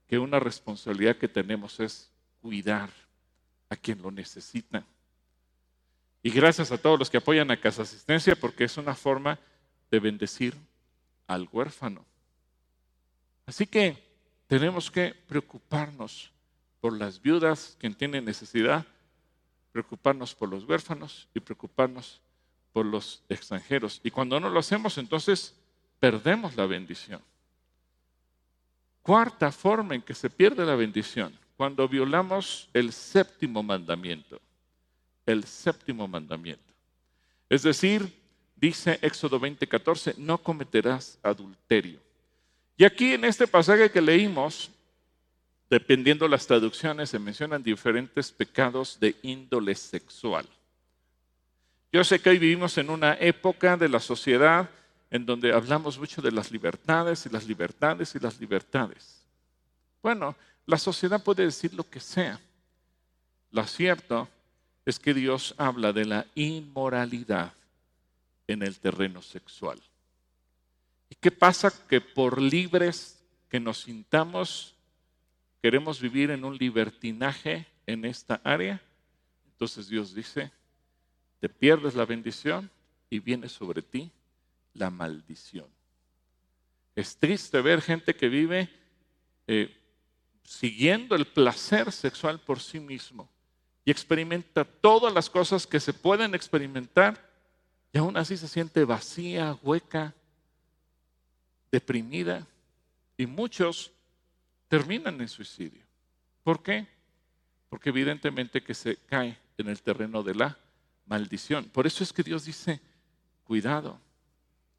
[0.07, 2.91] que una responsabilidad que tenemos es cuidar
[3.69, 4.85] a quien lo necesita.
[6.23, 9.39] Y gracias a todos los que apoyan a Casa Asistencia porque es una forma
[9.91, 10.55] de bendecir
[11.27, 12.05] al huérfano.
[13.47, 14.03] Así que
[14.47, 16.31] tenemos que preocuparnos
[16.81, 18.87] por las viudas que tienen necesidad,
[19.73, 22.21] preocuparnos por los huérfanos y preocuparnos
[22.73, 24.01] por los extranjeros.
[24.03, 25.55] Y cuando no lo hacemos, entonces
[26.01, 27.23] perdemos la bendición.
[29.05, 34.41] Cuarta forma en que se pierde la bendición, cuando violamos el séptimo mandamiento
[35.27, 36.73] el séptimo mandamiento.
[37.49, 38.13] Es decir,
[38.57, 42.01] dice Éxodo 20:14, no cometerás adulterio.
[42.77, 44.71] Y aquí en este pasaje que leímos,
[45.71, 50.47] dependiendo las traducciones, se mencionan diferentes pecados de índole sexual.
[51.93, 54.69] Yo sé que hoy vivimos en una época de la sociedad
[55.15, 59.23] en donde hablamos mucho de las libertades y las libertades y las libertades.
[60.03, 60.35] Bueno,
[60.67, 62.41] la sociedad puede decir lo que sea.
[63.53, 64.29] Lo cierto
[64.85, 67.53] es que Dios habla de la inmoralidad
[68.49, 69.81] en el terreno sexual.
[71.09, 71.73] ¿Y qué pasa?
[71.87, 74.75] Que por libres que nos sintamos,
[75.63, 78.83] queremos vivir en un libertinaje en esta área.
[79.47, 80.51] Entonces Dios dice,
[81.39, 82.69] te pierdes la bendición
[83.09, 84.11] y viene sobre ti
[84.75, 85.67] la maldición.
[86.95, 88.69] Es triste ver gente que vive
[89.47, 89.75] eh,
[90.45, 93.29] siguiendo el placer sexual por sí mismo
[93.85, 97.19] y experimenta todas las cosas que se pueden experimentar
[97.93, 100.15] y aún así se siente vacía, hueca,
[101.71, 102.47] deprimida
[103.17, 103.93] y muchos
[104.69, 105.83] terminan en suicidio.
[106.43, 106.87] ¿Por qué?
[107.69, 110.59] Porque evidentemente que se cae en el terreno de la
[111.07, 111.65] maldición.
[111.67, 112.81] Por eso es que Dios dice,
[113.45, 114.01] cuidado,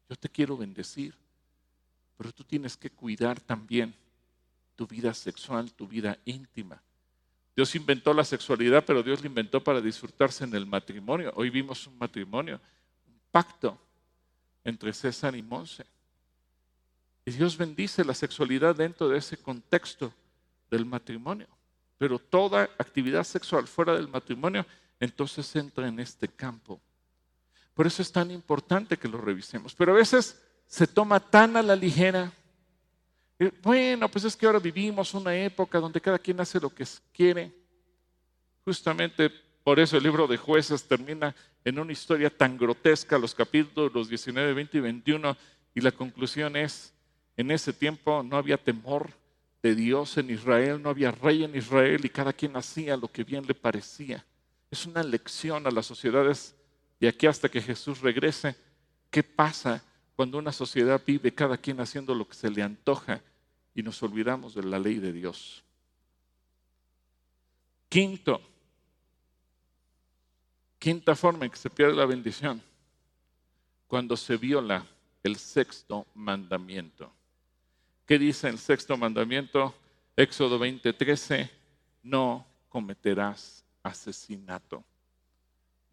[0.08, 1.14] yo te quiero bendecir,
[2.16, 3.94] pero tú tienes que cuidar también
[4.74, 6.80] tu vida sexual, tu vida íntima.
[7.54, 11.32] Dios inventó la sexualidad, pero Dios la inventó para disfrutarse en el matrimonio.
[11.34, 12.60] Hoy vimos un matrimonio,
[13.06, 13.78] un pacto
[14.62, 15.86] entre César y Monse.
[17.24, 20.12] Y Dios bendice la sexualidad dentro de ese contexto
[20.70, 21.48] del matrimonio.
[21.98, 24.66] Pero toda actividad sexual fuera del matrimonio
[25.00, 26.80] entonces entra en este campo.
[27.76, 29.74] Por eso es tan importante que lo revisemos.
[29.74, 32.32] Pero a veces se toma tan a la ligera.
[33.62, 37.52] Bueno, pues es que ahora vivimos una época donde cada quien hace lo que quiere.
[38.64, 39.30] Justamente
[39.62, 44.54] por eso el libro de jueces termina en una historia tan grotesca, los capítulos 19,
[44.54, 45.36] 20 y 21,
[45.74, 46.94] y la conclusión es,
[47.36, 49.10] en ese tiempo no había temor
[49.62, 53.22] de Dios en Israel, no había rey en Israel y cada quien hacía lo que
[53.22, 54.24] bien le parecía.
[54.70, 56.55] Es una lección a las sociedades
[57.00, 58.56] de aquí hasta que Jesús regrese.
[59.10, 59.82] ¿Qué pasa
[60.14, 63.22] cuando una sociedad vive cada quien haciendo lo que se le antoja
[63.74, 65.62] y nos olvidamos de la ley de Dios?
[67.88, 68.40] Quinto,
[70.78, 72.62] quinta forma en que se pierde la bendición,
[73.86, 74.84] cuando se viola
[75.22, 77.12] el sexto mandamiento.
[78.06, 79.74] ¿Qué dice el sexto mandamiento?
[80.16, 81.50] Éxodo 20:13,
[82.02, 84.84] no cometerás asesinato.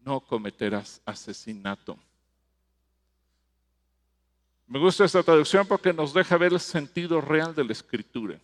[0.04, 1.98] No cometerás asesinato.
[4.66, 8.38] Me gusta esta traducción porque nos deja ver el sentido real de la escritura.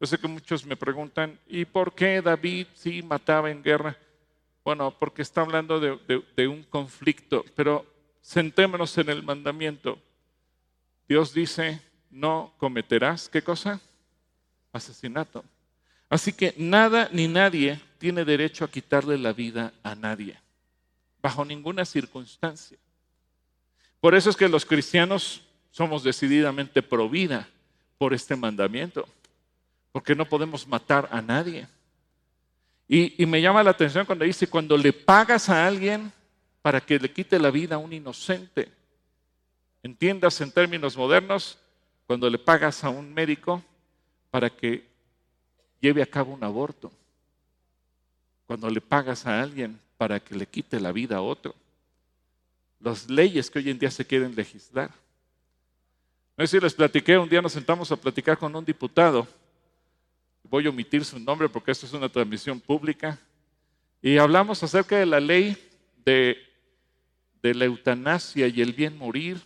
[0.00, 3.96] Yo sé que muchos me preguntan, ¿y por qué David sí mataba en guerra?
[4.64, 7.86] Bueno, porque está hablando de, de un conflicto, pero
[8.20, 9.98] sentémonos en el mandamiento.
[11.08, 11.80] Dios dice,
[12.10, 13.80] no cometerás, ¿qué cosa?
[14.72, 15.44] Asesinato.
[16.08, 20.38] Así que nada ni nadie tiene derecho a quitarle la vida a nadie,
[21.22, 22.76] bajo ninguna circunstancia.
[24.00, 27.48] Por eso es que los cristianos somos decididamente pro vida
[27.96, 29.08] por este mandamiento,
[29.92, 31.68] porque no podemos matar a nadie.
[32.88, 36.12] Y, y, me llama la atención cuando dice, cuando le pagas a alguien
[36.60, 38.70] para que le quite la vida a un inocente,
[39.82, 41.58] entiendas en términos modernos,
[42.06, 43.62] cuando le pagas a un médico
[44.30, 44.84] para que
[45.80, 46.92] lleve a cabo un aborto,
[48.46, 51.54] cuando le pagas a alguien para que le quite la vida a otro,
[52.80, 54.90] las leyes que hoy en día se quieren legislar.
[56.36, 59.28] No sé si les platiqué, un día nos sentamos a platicar con un diputado,
[60.42, 63.16] voy a omitir su nombre porque esto es una transmisión pública,
[64.02, 65.56] y hablamos acerca de la ley
[66.04, 66.36] de,
[67.40, 69.40] la eutanasia y el bien morir,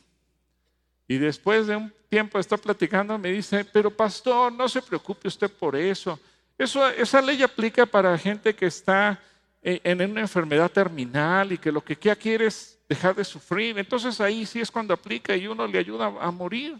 [1.06, 5.28] y después de un tiempo de estar platicando me dice, pero pastor, no se preocupe
[5.28, 6.18] usted por eso.
[6.56, 9.20] eso esa ley aplica para gente que está
[9.68, 13.76] en una enfermedad terminal y que lo que quiere es dejar de sufrir.
[13.76, 16.78] Entonces ahí sí es cuando aplica y uno le ayuda a morir.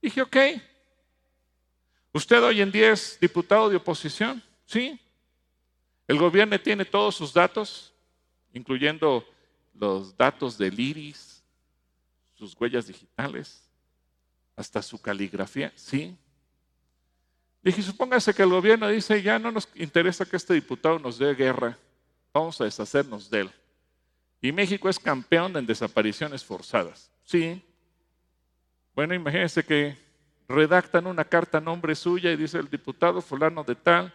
[0.00, 0.36] Dije, ok.
[2.14, 4.42] ¿Usted hoy en día es diputado de oposición?
[4.64, 4.98] Sí.
[6.08, 7.92] El gobierno tiene todos sus datos,
[8.54, 9.22] incluyendo
[9.74, 11.44] los datos del IRIS,
[12.34, 13.68] sus huellas digitales,
[14.56, 16.16] hasta su caligrafía, sí.
[17.66, 21.34] Dije, supóngase que el gobierno dice, ya no nos interesa que este diputado nos dé
[21.34, 21.76] guerra,
[22.32, 23.50] vamos a deshacernos de él.
[24.40, 27.10] Y México es campeón en desapariciones forzadas.
[27.24, 27.60] Sí.
[28.94, 29.98] Bueno, imagínense que
[30.48, 34.14] redactan una carta a nombre suya y dice el diputado fulano de tal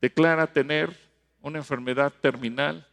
[0.00, 0.90] declara tener
[1.40, 2.84] una enfermedad terminal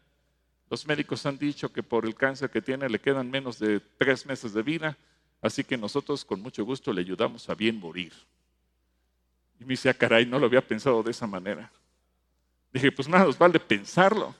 [0.69, 4.25] los médicos han dicho que por el cáncer que tiene le quedan menos de tres
[4.25, 4.97] meses de vida,
[5.41, 8.13] así que nosotros con mucho gusto le ayudamos a bien morir.
[9.59, 11.71] Y me dice, caray, no lo había pensado de esa manera.
[12.71, 14.35] Dije, pues nada, nos vale pensarlo,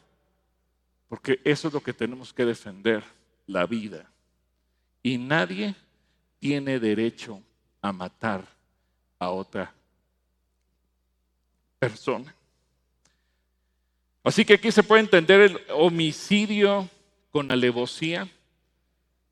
[1.07, 3.03] porque eso es lo que tenemos que defender,
[3.47, 4.09] la vida.
[5.01, 5.75] Y nadie
[6.39, 7.41] tiene derecho
[7.81, 8.45] a matar
[9.17, 9.73] a otra
[11.79, 12.33] persona.
[14.23, 16.87] Así que aquí se puede entender el homicidio
[17.31, 18.29] con alevosía,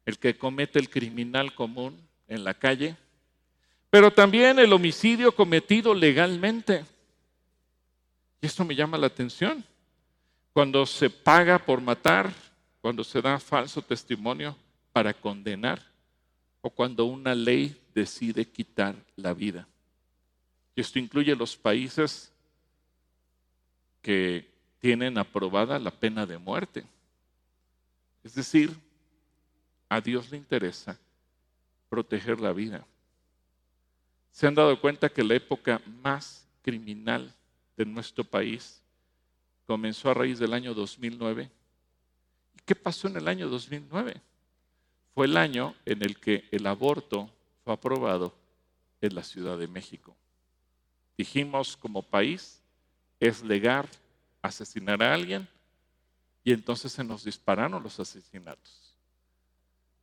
[0.06, 2.96] el que comete el criminal común en la calle,
[3.98, 6.86] pero también el homicidio cometido legalmente.
[8.40, 9.66] Y esto me llama la atención.
[10.54, 12.32] Cuando se paga por matar,
[12.80, 14.56] cuando se da falso testimonio
[14.94, 15.82] para condenar,
[16.62, 19.68] o cuando una ley decide quitar la vida.
[20.76, 22.32] Y esto incluye los países
[24.04, 26.86] que tienen aprobada la pena de muerte.
[28.24, 28.78] Es decir,
[29.90, 31.00] a Dios le interesa
[31.90, 32.86] proteger la vida.
[34.38, 37.34] ¿Se han dado cuenta que la época más criminal
[37.76, 38.84] de nuestro país
[39.66, 41.50] comenzó a raíz del año 2009?
[42.54, 44.22] ¿Y qué pasó en el año 2009?
[45.16, 47.28] Fue el año en el que el aborto
[47.64, 48.32] fue aprobado
[49.02, 50.16] en la Ciudad de México.
[51.18, 52.62] Dijimos como país,
[53.20, 53.90] es legal
[54.44, 55.48] asesinar a alguien
[56.44, 58.96] y entonces se nos dispararon los asesinatos.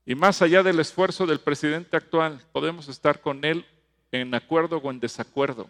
[0.04, 3.64] Y más allá del esfuerzo del presidente actual, podemos estar con él
[4.20, 5.68] en acuerdo o en desacuerdo.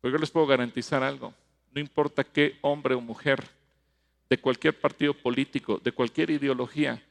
[0.00, 1.34] Pero yo les puedo garantizar algo,
[1.72, 3.44] no importa qué hombre o mujer
[4.30, 7.02] de cualquier partido político, de cualquier ideología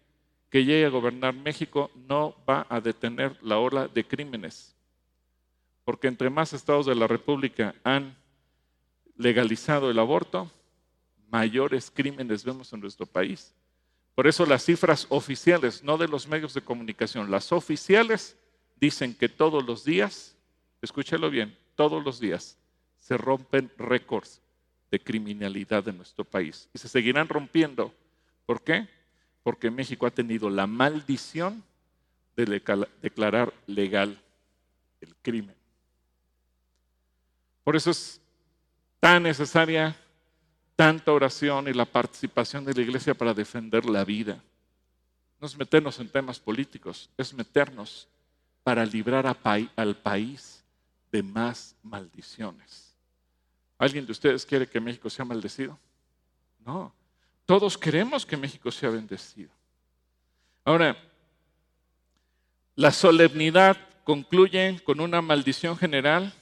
[0.49, 4.75] que llegue a gobernar México, no va a detener la ola de crímenes.
[5.83, 8.15] Porque entre más estados de la República han
[9.17, 10.49] legalizado el aborto,
[11.29, 13.53] mayores crímenes vemos en nuestro país.
[14.15, 18.37] Por eso las cifras oficiales, no de los medios de comunicación, las oficiales
[18.75, 20.35] dicen que todos los días,
[20.81, 22.57] escúchelo bien, todos los días
[22.97, 24.41] se rompen récords
[24.91, 26.69] de criminalidad en nuestro país.
[26.73, 27.93] Y se seguirán rompiendo.
[28.45, 28.87] ¿Por qué?
[29.43, 31.63] Porque México ha tenido la maldición
[32.35, 32.45] de
[33.01, 34.21] declarar legal
[35.01, 35.55] el crimen.
[37.63, 38.21] Por eso es
[38.99, 39.95] tan necesaria
[40.75, 44.43] tanta oración y la participación de la iglesia para defender la vida.
[45.39, 48.07] No es meternos en temas políticos, es meternos
[48.65, 49.27] para librar
[49.75, 50.65] al país
[51.11, 52.97] de más maldiciones.
[53.77, 55.77] ¿Alguien de ustedes quiere que México sea maldecido?
[56.65, 56.91] No,
[57.45, 59.51] todos queremos que México sea bendecido.
[60.63, 60.97] Ahora,
[62.75, 66.33] la solemnidad concluye con una maldición general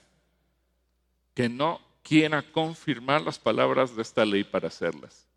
[1.33, 5.27] que no quiera confirmar las palabras de esta ley para hacerlas.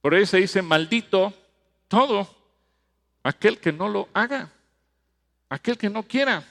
[0.00, 1.34] Por eso se dice, maldito
[1.86, 2.26] todo
[3.22, 4.53] aquel que no lo haga,
[5.48, 6.44] aquel que no quiera.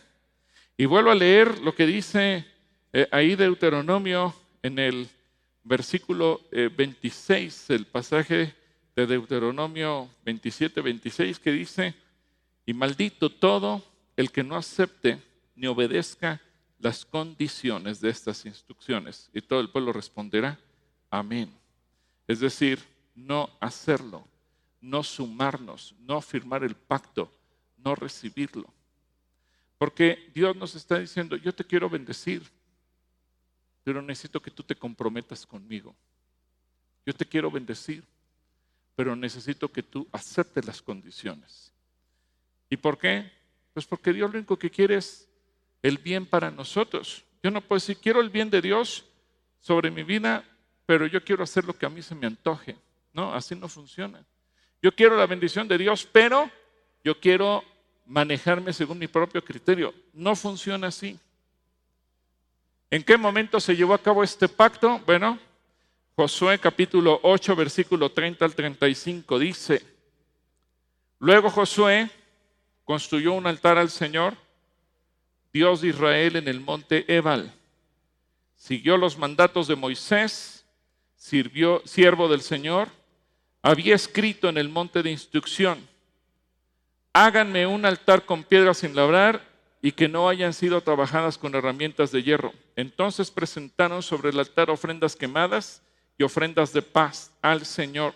[0.77, 2.45] Y vuelvo a leer lo que dice
[2.91, 5.09] eh, ahí Deuteronomio en el
[5.63, 8.53] versículo 26, eh, el pasaje
[8.95, 11.95] de Deuteronomio 27, 26, que dice,
[12.65, 13.83] y maldito todo
[14.15, 15.19] el que no acepte
[15.55, 16.41] ni obedezca
[16.79, 19.29] las condiciones de estas instrucciones.
[19.33, 20.59] Y todo el pueblo responderá,
[21.09, 21.51] amén.
[22.27, 22.79] Es decir,
[23.15, 24.27] no hacerlo,
[24.81, 27.31] no sumarnos, no firmar el pacto,
[27.77, 28.73] no recibirlo.
[29.84, 32.41] Porque Dios nos está diciendo, yo te quiero bendecir,
[33.84, 35.93] pero necesito que tú te comprometas conmigo.
[37.05, 38.01] Yo te quiero bendecir,
[38.95, 41.73] pero necesito que tú aceptes las condiciones.
[42.69, 43.29] ¿Y por qué?
[43.73, 45.27] Pues porque Dios lo único que quiere es
[45.81, 47.25] el bien para nosotros.
[47.43, 49.03] Yo no puedo decir, quiero el bien de Dios
[49.59, 50.45] sobre mi vida,
[50.86, 52.77] pero yo quiero hacer lo que a mí se me antoje.
[53.11, 54.25] No, así no funciona.
[54.81, 56.49] Yo quiero la bendición de Dios, pero
[57.03, 57.65] yo quiero
[58.06, 59.93] manejarme según mi propio criterio.
[60.14, 61.18] No funciona así.
[62.89, 64.99] ¿En qué momento se llevó a cabo este pacto?
[65.06, 65.39] Bueno,
[66.16, 69.82] Josué capítulo 8, versículo 30 al 35 dice,
[71.18, 72.10] luego Josué
[72.84, 74.36] construyó un altar al Señor
[75.51, 77.51] Dios de Israel en el monte Ebal.
[78.56, 80.66] Siguió los mandatos de Moisés,
[81.16, 82.89] sirvió siervo del Señor,
[83.64, 85.88] había escrito en el monte de instrucción,
[87.14, 89.41] háganme un altar con piedras sin labrar
[89.82, 92.53] y que no hayan sido trabajadas con herramientas de hierro.
[92.76, 95.82] Entonces presentaron sobre el altar ofrendas quemadas
[96.18, 98.14] y ofrendas de paz al Señor.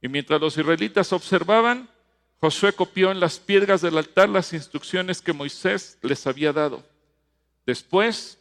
[0.00, 1.88] Y mientras los israelitas observaban,
[2.40, 6.82] Josué copió en las piedras del altar las instrucciones que Moisés les había dado.
[7.66, 8.38] Después,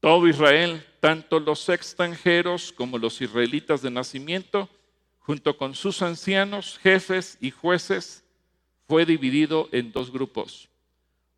[0.00, 4.70] todo Israel, tanto los extranjeros como los israelitas de nacimiento,
[5.18, 8.23] junto con sus ancianos, jefes y jueces,
[8.86, 10.68] fue dividido en dos grupos.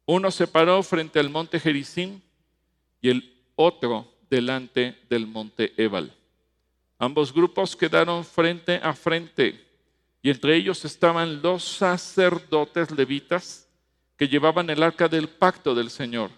[0.04, 2.20] Uno se paró frente al monte Gerizim
[3.00, 6.12] y el otro delante del monte Ebal.
[6.98, 9.64] Ambos grupos quedaron frente a frente
[10.22, 13.68] y entre ellos estaban los sacerdotes levitas
[14.16, 16.30] que llevaban el arca del pacto del Señor.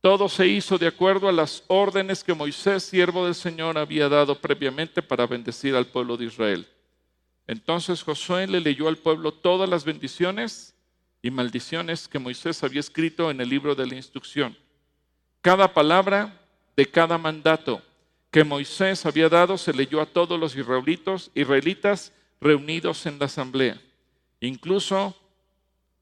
[0.00, 4.40] Todo se hizo de acuerdo a las órdenes que Moisés, siervo del Señor, había dado
[4.40, 6.66] previamente para bendecir al pueblo de Israel.
[7.48, 10.74] Entonces Josué le leyó al pueblo todas las bendiciones
[11.22, 14.56] y maldiciones que Moisés había escrito en el libro de la instrucción.
[15.40, 16.40] Cada palabra
[16.76, 17.82] de cada mandato
[18.30, 23.80] que Moisés había dado se leyó a todos los israelitos, israelitas reunidos en la asamblea,
[24.40, 25.16] incluso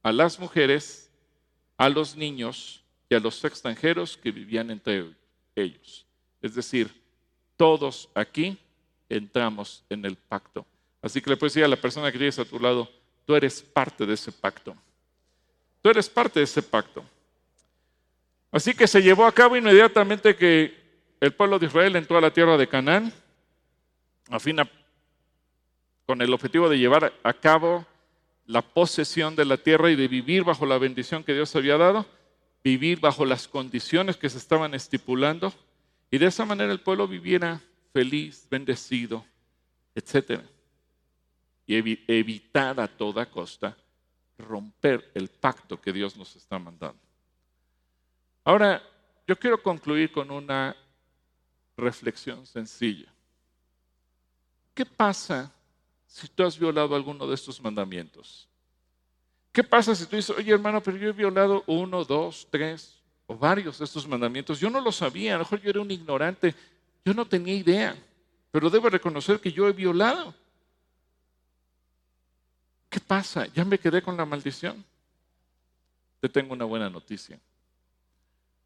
[0.03, 1.11] a las mujeres,
[1.77, 5.15] a los niños y a los extranjeros que vivían entre
[5.55, 6.05] ellos.
[6.43, 7.07] Es decir,
[7.57, 8.59] Todos aquí
[9.09, 10.67] entramos en el pacto.
[11.07, 12.91] Así que le puedes decir a la persona que tienes a tu lado,
[13.25, 14.77] tú eres parte de ese pacto.
[15.81, 17.05] Tú eres parte de ese pacto.
[18.51, 20.75] Así que se llevó a cabo inmediatamente que
[21.21, 23.13] el pueblo de Israel entró a la tierra de Canaán,
[24.31, 24.57] a fin
[26.07, 27.87] con el objetivo de llevar a cabo
[28.47, 32.05] la posesión de la tierra y de vivir bajo la bendición que Dios había dado,
[32.65, 35.55] vivir bajo las condiciones que se estaban estipulando,
[36.11, 37.61] y de esa manera el pueblo viviera
[37.93, 39.25] feliz, bendecido,
[39.95, 40.41] etc.
[41.67, 41.75] Y
[42.07, 43.77] evitar a toda costa
[44.39, 47.01] romper el pacto que Dios nos está mandando.
[48.45, 48.83] Ahora,
[49.27, 50.77] yo quiero concluir con una
[51.77, 53.13] reflexión sencilla.
[54.75, 55.53] ¿Qué pasa
[56.07, 58.49] si tú has violado alguno de estos mandamientos?
[59.51, 63.37] ¿Qué pasa si tú dices, oye hermano, pero yo he violado uno, dos, tres o
[63.37, 64.61] varios de estos mandamientos?
[64.61, 66.55] Yo no lo sabía, a lo mejor yo era un ignorante,
[67.05, 67.97] yo no tenía idea,
[68.51, 70.35] pero debo reconocer que yo he violado.
[72.89, 73.47] ¿Qué pasa?
[73.49, 74.85] ¿Ya me quedé con la maldición?
[76.21, 77.39] Te tengo una buena noticia.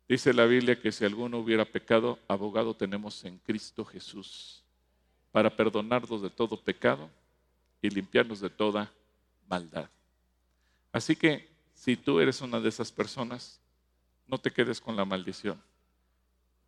[0.09, 4.65] Dice la Biblia que si alguno hubiera pecado, abogado tenemos en Cristo Jesús
[5.31, 7.09] para perdonarnos de todo pecado
[7.81, 8.91] y limpiarnos de toda
[9.49, 9.89] maldad.
[10.93, 13.61] Así que si tú eres una de esas personas,
[14.27, 15.63] no te quedes con la maldición.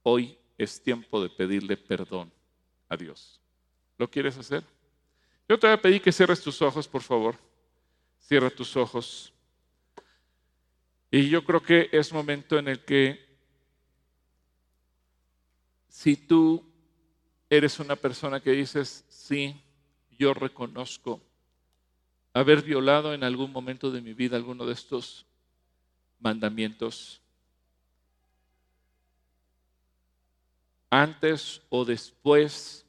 [0.03, 2.32] Hoy es tiempo de pedirle perdón
[2.88, 3.40] a Dios.
[3.98, 4.64] ¿Lo quieres hacer?
[5.49, 7.36] Yo te voy a pedir que cierres tus ojos, por favor.
[8.20, 9.32] Cierra tus ojos.
[11.11, 13.20] Y yo creo que es momento en el que
[15.88, 16.64] si tú
[17.51, 19.61] eres una persona que dices, sí,
[20.18, 21.20] yo reconozco
[22.32, 25.26] haber violado en algún momento de mi vida alguno de estos
[26.18, 27.20] mandamientos,
[30.88, 32.86] antes o después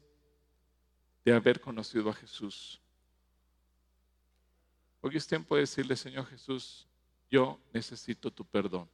[1.24, 2.80] de haber conocido a Jesús.
[5.00, 6.86] Hoy es tiempo de decirle, Señor Jesús,
[7.30, 8.88] yo necesito tu perdón.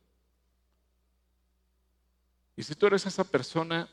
[2.56, 3.88] Y si tú eres esa persona,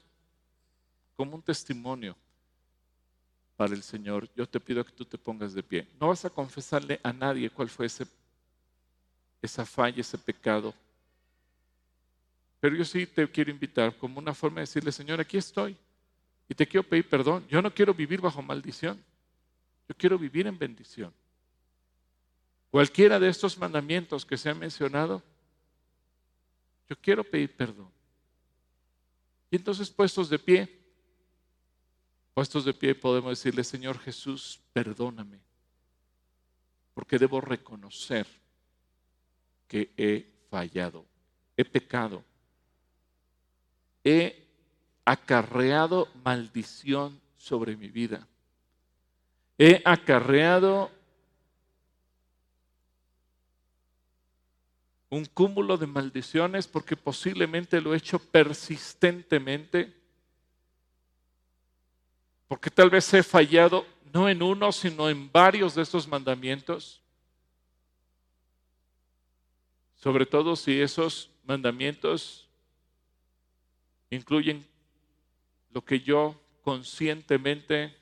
[1.15, 2.15] como un testimonio
[3.55, 5.88] para el Señor, yo te pido que tú te pongas de pie.
[5.99, 8.05] No vas a confesarle a nadie cuál fue ese,
[9.41, 10.73] esa falla, ese pecado.
[12.59, 15.75] Pero yo sí te quiero invitar como una forma de decirle, Señor, aquí estoy.
[16.49, 17.45] Y te quiero pedir perdón.
[17.47, 19.03] Yo no quiero vivir bajo maldición.
[19.87, 21.13] Yo quiero vivir en bendición.
[22.69, 25.23] Cualquiera de estos mandamientos que se han mencionado,
[26.89, 27.89] yo quiero pedir perdón.
[29.49, 30.77] Y entonces puestos de pie,
[32.37, 35.39] Puestos de pie podemos decirle, Señor Jesús, perdóname,
[36.93, 38.27] porque debo reconocer
[39.67, 41.03] que he fallado,
[41.57, 42.23] he pecado,
[44.03, 44.46] he
[45.08, 48.28] acarreado maldición sobre mi vida,
[49.58, 50.91] he acarreado
[55.10, 59.97] un cúmulo de maldiciones porque posiblemente lo he hecho persistentemente
[62.47, 67.01] porque tal vez he fallado no en uno, sino en varios de estos mandamientos.
[69.95, 72.47] Sobre todo si esos mandamientos
[74.10, 74.66] incluyen
[75.72, 77.95] lo que yo conscientemente,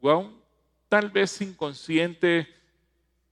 [0.00, 0.32] wow,
[0.88, 2.48] tal vez inconsciente,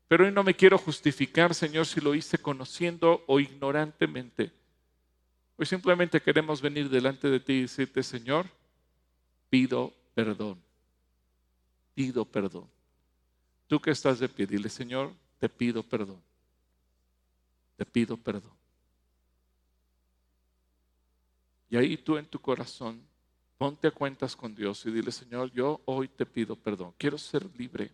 [0.09, 4.51] pero hoy no me quiero justificar, Señor, si lo hice conociendo o ignorantemente.
[5.57, 8.47] Hoy simplemente queremos venir delante de ti y decirte, Señor,
[9.51, 10.62] pido perdón.
[11.95, 12.68] Pido perdón.
[13.66, 16.22] Tú que estás de pie, dile, Señor, te pido perdón.
[17.76, 18.57] Te pido perdón.
[21.71, 23.03] Y ahí tú en tu corazón,
[23.57, 26.95] ponte a cuentas con Dios y dile, Señor, yo hoy te pido perdón.
[26.97, 27.91] Quiero ser libre.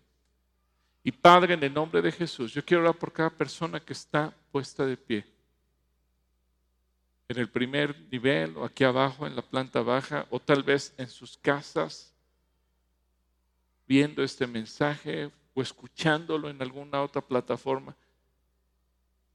[1.03, 4.35] Y Padre, en el nombre de Jesús, yo quiero orar por cada persona que está
[4.51, 5.25] puesta de pie
[7.29, 11.09] en el primer nivel o aquí abajo en la planta baja o tal vez en
[11.09, 12.13] sus casas
[13.87, 17.97] viendo este mensaje o escuchándolo en alguna otra plataforma.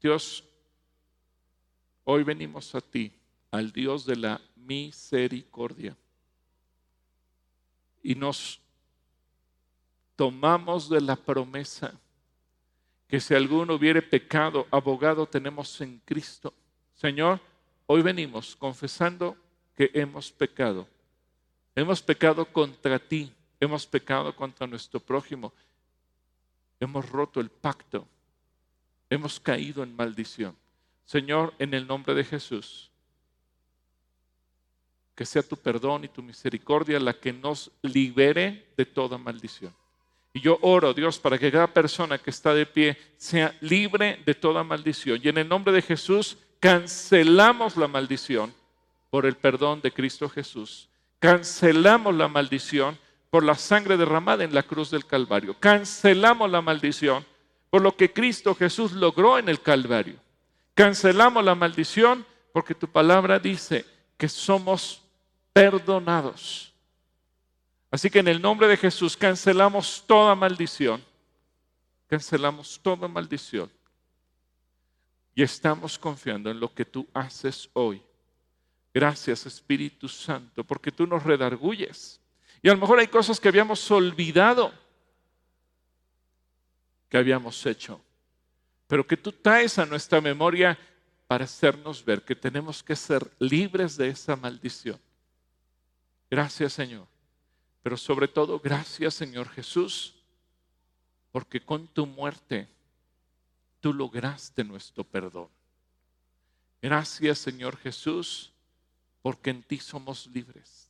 [0.02, 0.44] Dios,
[2.04, 3.12] hoy venimos a ti,
[3.52, 5.96] al Dios de la misericordia,
[8.02, 8.62] y nos
[10.16, 11.94] tomamos de la promesa
[13.08, 16.54] que si alguno hubiere pecado, abogado tenemos en Cristo.
[16.94, 17.42] Señor,
[17.92, 19.36] Hoy venimos confesando
[19.76, 20.88] que hemos pecado.
[21.74, 25.52] Hemos pecado contra ti, hemos pecado contra nuestro prójimo,
[26.80, 28.08] hemos roto el pacto,
[29.10, 30.56] hemos caído en maldición.
[31.04, 32.89] Señor, en el nombre de Jesús,
[35.20, 39.76] que sea tu perdón y tu misericordia la que nos libere de toda maldición.
[40.32, 44.34] Y yo oro, Dios, para que cada persona que está de pie sea libre de
[44.34, 45.20] toda maldición.
[45.22, 48.54] Y en el nombre de Jesús cancelamos la maldición
[49.10, 50.88] por el perdón de Cristo Jesús.
[51.20, 52.98] Cancelamos la maldición
[53.30, 55.54] por la sangre derramada en la cruz del Calvario.
[55.60, 57.26] Cancelamos la maldición
[57.70, 60.16] por lo que Cristo Jesús logró en el Calvario.
[60.76, 63.86] Cancelamos la maldición porque tu palabra dice
[64.18, 65.09] que somos
[65.54, 66.74] perdonados.
[67.92, 71.04] Así que en el nombre de Jesús cancelamos toda maldición.
[72.08, 73.72] Cancelamos toda maldición.
[75.36, 78.02] Y estamos confiando en lo que tú haces hoy.
[78.94, 82.20] Gracias Espíritu Santo, porque tú nos redarguyes.
[82.62, 84.74] Y a lo mejor hay cosas que habíamos olvidado
[87.10, 88.00] que habíamos hecho,
[88.88, 90.78] pero que tú traes a nuestra memoria
[91.28, 95.00] para hacernos ver que tenemos que ser libres de esa maldición.
[96.30, 97.08] Gracias Señor.
[97.82, 100.14] Pero sobre todo, gracias Señor Jesús,
[101.32, 102.68] porque con tu muerte
[103.80, 105.48] tú lograste nuestro perdón.
[106.82, 108.52] Gracias Señor Jesús,
[109.22, 110.90] porque en ti somos libres.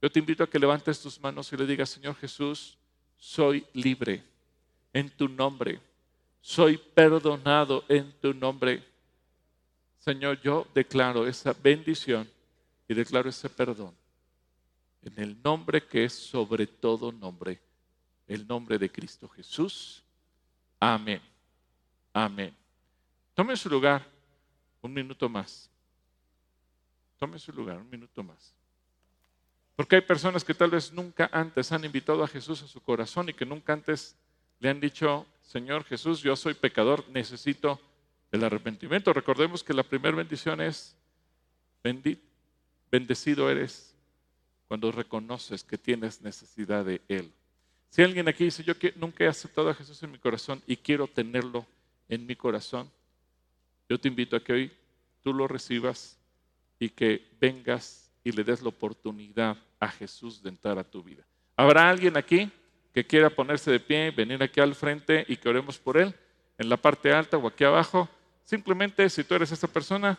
[0.00, 2.78] Yo te invito a que levantes tus manos y le digas, Señor Jesús,
[3.16, 4.22] soy libre
[4.92, 5.80] en tu nombre.
[6.40, 8.84] Soy perdonado en tu nombre.
[9.98, 12.30] Señor, yo declaro esa bendición
[12.86, 13.92] y declaro ese perdón
[15.06, 17.60] en el nombre que es sobre todo nombre,
[18.26, 20.02] el nombre de Cristo Jesús.
[20.80, 21.20] Amén.
[22.12, 22.54] Amén.
[23.34, 24.04] Tome su lugar
[24.82, 25.70] un minuto más.
[27.18, 28.52] Tome su lugar un minuto más.
[29.76, 33.28] Porque hay personas que tal vez nunca antes han invitado a Jesús a su corazón
[33.28, 34.16] y que nunca antes
[34.58, 37.80] le han dicho, Señor Jesús, yo soy pecador, necesito
[38.32, 39.12] el arrepentimiento.
[39.12, 40.96] Recordemos que la primera bendición es,
[42.90, 43.95] bendecido eres
[44.68, 47.32] cuando reconoces que tienes necesidad de Él.
[47.90, 51.06] Si alguien aquí dice, yo nunca he aceptado a Jesús en mi corazón y quiero
[51.06, 51.66] tenerlo
[52.08, 52.90] en mi corazón,
[53.88, 54.72] yo te invito a que hoy
[55.22, 56.18] tú lo recibas
[56.78, 61.24] y que vengas y le des la oportunidad a Jesús de entrar a tu vida.
[61.56, 62.50] ¿Habrá alguien aquí
[62.92, 66.14] que quiera ponerse de pie, venir aquí al frente y que oremos por él,
[66.58, 68.08] en la parte alta o aquí abajo?
[68.44, 70.18] Simplemente, si tú eres esa persona,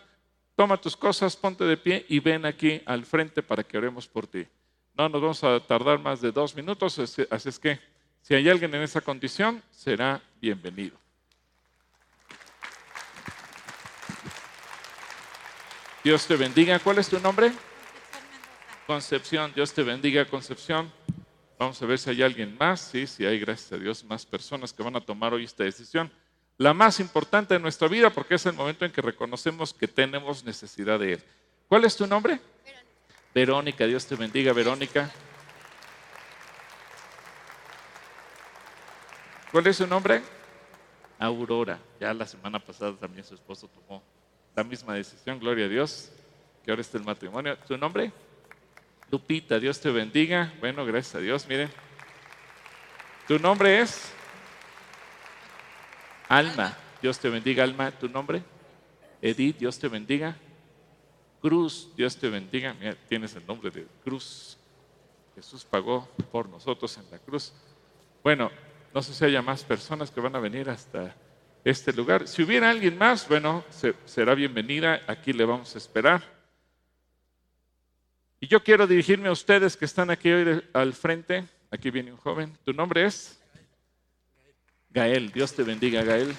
[0.58, 4.26] toma tus cosas, ponte de pie y ven aquí al frente para que oremos por
[4.26, 4.48] ti.
[4.96, 7.80] No nos vamos a tardar más de dos minutos, así es que
[8.24, 10.98] si hay alguien en esa condición, será bienvenido.
[16.04, 16.80] Dios te bendiga.
[16.80, 17.52] ¿Cuál es tu nombre?
[18.88, 19.54] Concepción.
[19.54, 20.92] Dios te bendiga, Concepción.
[21.60, 22.82] Vamos a ver si hay alguien más.
[22.82, 26.12] Sí, sí hay, gracias a Dios, más personas que van a tomar hoy esta decisión
[26.58, 30.44] la más importante de nuestra vida porque es el momento en que reconocemos que tenemos
[30.44, 31.24] necesidad de Él.
[31.68, 32.40] ¿Cuál es tu nombre?
[32.64, 32.84] Verónica.
[33.34, 35.12] Verónica, Dios te bendiga, Verónica.
[39.52, 40.22] ¿Cuál es su nombre?
[41.20, 41.80] Aurora.
[42.00, 44.04] Ya la semana pasada también su esposo tomó
[44.56, 46.12] la misma decisión, gloria a Dios,
[46.64, 47.58] que ahora está el matrimonio.
[47.60, 48.12] ¿Tu nombre?
[49.12, 50.54] Lupita, Dios te bendiga.
[50.60, 51.70] Bueno, gracias a Dios, miren.
[53.28, 54.12] ¿Tu nombre es?
[56.28, 58.44] Alma, Dios te bendiga, Alma, tu nombre.
[59.22, 60.36] Edith, Dios te bendiga.
[61.42, 62.74] Cruz, Dios te bendiga.
[62.74, 64.58] Mira, tienes el nombre de Cruz.
[65.36, 67.54] Jesús pagó por nosotros en la cruz.
[68.24, 68.50] Bueno,
[68.92, 71.16] no sé si haya más personas que van a venir hasta
[71.64, 72.28] este lugar.
[72.28, 73.64] Si hubiera alguien más, bueno,
[74.06, 75.04] será bienvenida.
[75.06, 76.24] Aquí le vamos a esperar.
[78.40, 81.46] Y yo quiero dirigirme a ustedes que están aquí hoy al frente.
[81.70, 82.58] Aquí viene un joven.
[82.66, 83.40] ¿Tu nombre es?
[84.90, 85.32] Gael.
[85.32, 86.36] Dios te bendiga, Gael.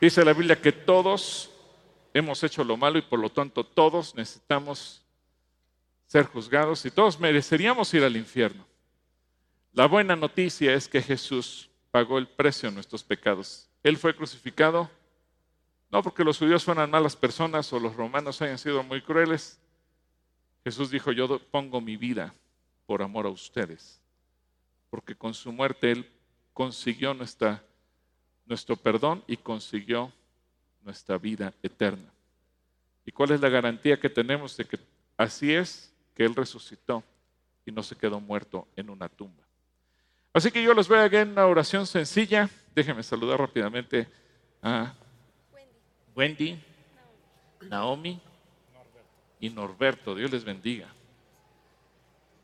[0.00, 1.50] Dice la Biblia que todos
[2.12, 5.02] hemos hecho lo malo y por lo tanto todos necesitamos
[6.06, 8.66] ser juzgados y todos mereceríamos ir al infierno.
[9.72, 13.68] La buena noticia es que Jesús pagó el precio de nuestros pecados.
[13.82, 14.90] Él fue crucificado
[15.90, 19.60] no porque los judíos fueran malas personas o los romanos hayan sido muy crueles.
[20.64, 22.34] Jesús dijo, yo pongo mi vida
[22.86, 24.00] por amor a ustedes,
[24.90, 26.10] porque con su muerte Él
[26.52, 27.62] consiguió nuestra,
[28.46, 30.12] nuestro perdón y consiguió
[30.82, 32.10] nuestra vida eterna.
[33.06, 34.78] ¿Y cuál es la garantía que tenemos de que
[35.16, 37.02] así es que Él resucitó
[37.66, 39.42] y no se quedó muerto en una tumba?
[40.32, 42.48] Así que yo les voy a dar una oración sencilla.
[42.74, 44.08] Déjenme saludar rápidamente
[44.62, 44.94] a
[46.14, 46.58] Wendy,
[47.68, 48.20] Naomi
[49.40, 50.14] y Norberto.
[50.14, 50.93] Dios les bendiga.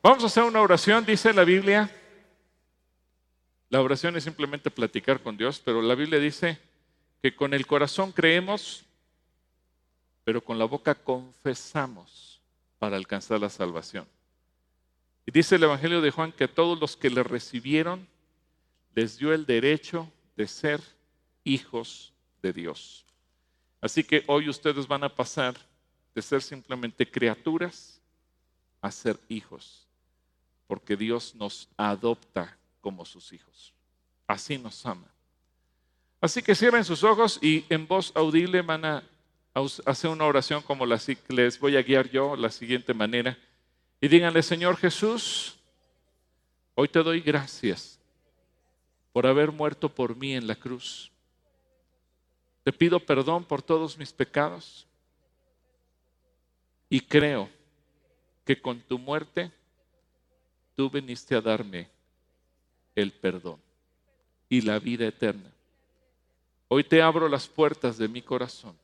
[0.02, 1.90] Vamos a hacer una oración, dice la Biblia.
[3.68, 6.58] La oración es simplemente platicar con Dios, pero la Biblia dice
[7.22, 8.84] que con el corazón creemos
[10.24, 12.40] pero con la boca confesamos
[12.78, 14.06] para alcanzar la salvación.
[15.26, 18.06] Y dice el Evangelio de Juan que a todos los que le recibieron
[18.94, 20.80] les dio el derecho de ser
[21.42, 23.04] hijos de Dios.
[23.80, 25.56] Así que hoy ustedes van a pasar
[26.14, 28.00] de ser simplemente criaturas
[28.80, 29.88] a ser hijos,
[30.70, 33.74] porque Dios nos adopta como sus hijos.
[34.28, 35.12] Así nos ama.
[36.20, 39.02] Así que cierren sus ojos y en voz audible van a
[39.84, 43.36] hacer una oración como la les voy a guiar yo, la siguiente manera.
[44.00, 45.58] Y díganle, Señor Jesús,
[46.76, 47.98] hoy te doy gracias
[49.12, 51.10] por haber muerto por mí en la cruz.
[52.62, 54.86] Te pido perdón por todos mis pecados
[56.88, 57.50] y creo
[58.44, 59.50] que con tu muerte
[60.80, 61.90] tú viniste a darme
[62.94, 63.60] el perdón
[64.48, 65.52] y la vida eterna.
[66.68, 68.74] Hoy te abro las puertas de mi corazón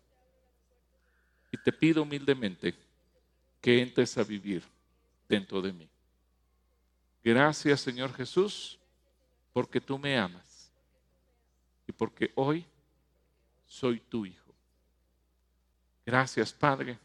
[1.51, 2.75] y te pido humildemente
[3.63, 4.63] que entres a vivir
[5.27, 5.89] dentro de mí.
[7.25, 8.79] Gracias Señor Jesús,
[9.55, 10.71] porque tú me amas
[11.87, 12.67] y porque hoy
[13.67, 14.53] soy tu Hijo.
[16.05, 16.99] Gracias Padre,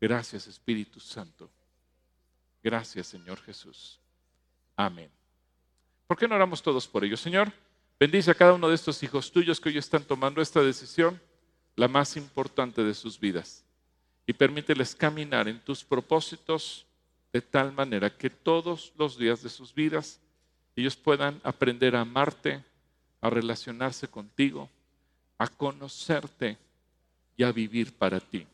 [0.00, 1.50] gracias Espíritu Santo,
[2.66, 4.00] gracias Señor Jesús.
[4.74, 5.08] Amén.
[6.08, 7.20] ¿Por qué no oramos todos por ellos?
[7.20, 7.52] Señor,
[8.00, 11.20] bendice a cada uno de estos hijos tuyos que hoy están tomando esta decisión,
[11.76, 13.64] la más importante de sus vidas,
[14.26, 16.86] y permíteles caminar en tus propósitos
[17.32, 20.20] de tal manera que todos los días de sus vidas
[20.74, 22.64] ellos puedan aprender a amarte,
[23.20, 24.68] a relacionarse contigo,
[25.38, 26.58] a conocerte
[27.36, 28.44] y a vivir para ti.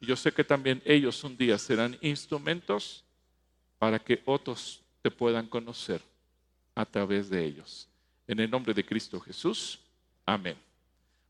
[0.00, 3.04] Y yo sé que también ellos un día serán instrumentos
[3.78, 6.00] para que otros te puedan conocer
[6.74, 7.88] a través de ellos.
[8.26, 9.80] En el nombre de Cristo Jesús.
[10.26, 10.56] Amén.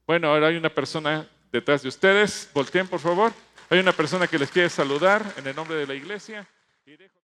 [0.07, 2.51] Bueno, ahora hay una persona detrás de ustedes.
[2.53, 3.33] Volteen, por favor.
[3.71, 6.49] Hay una persona que les quiere saludar en el nombre de la iglesia.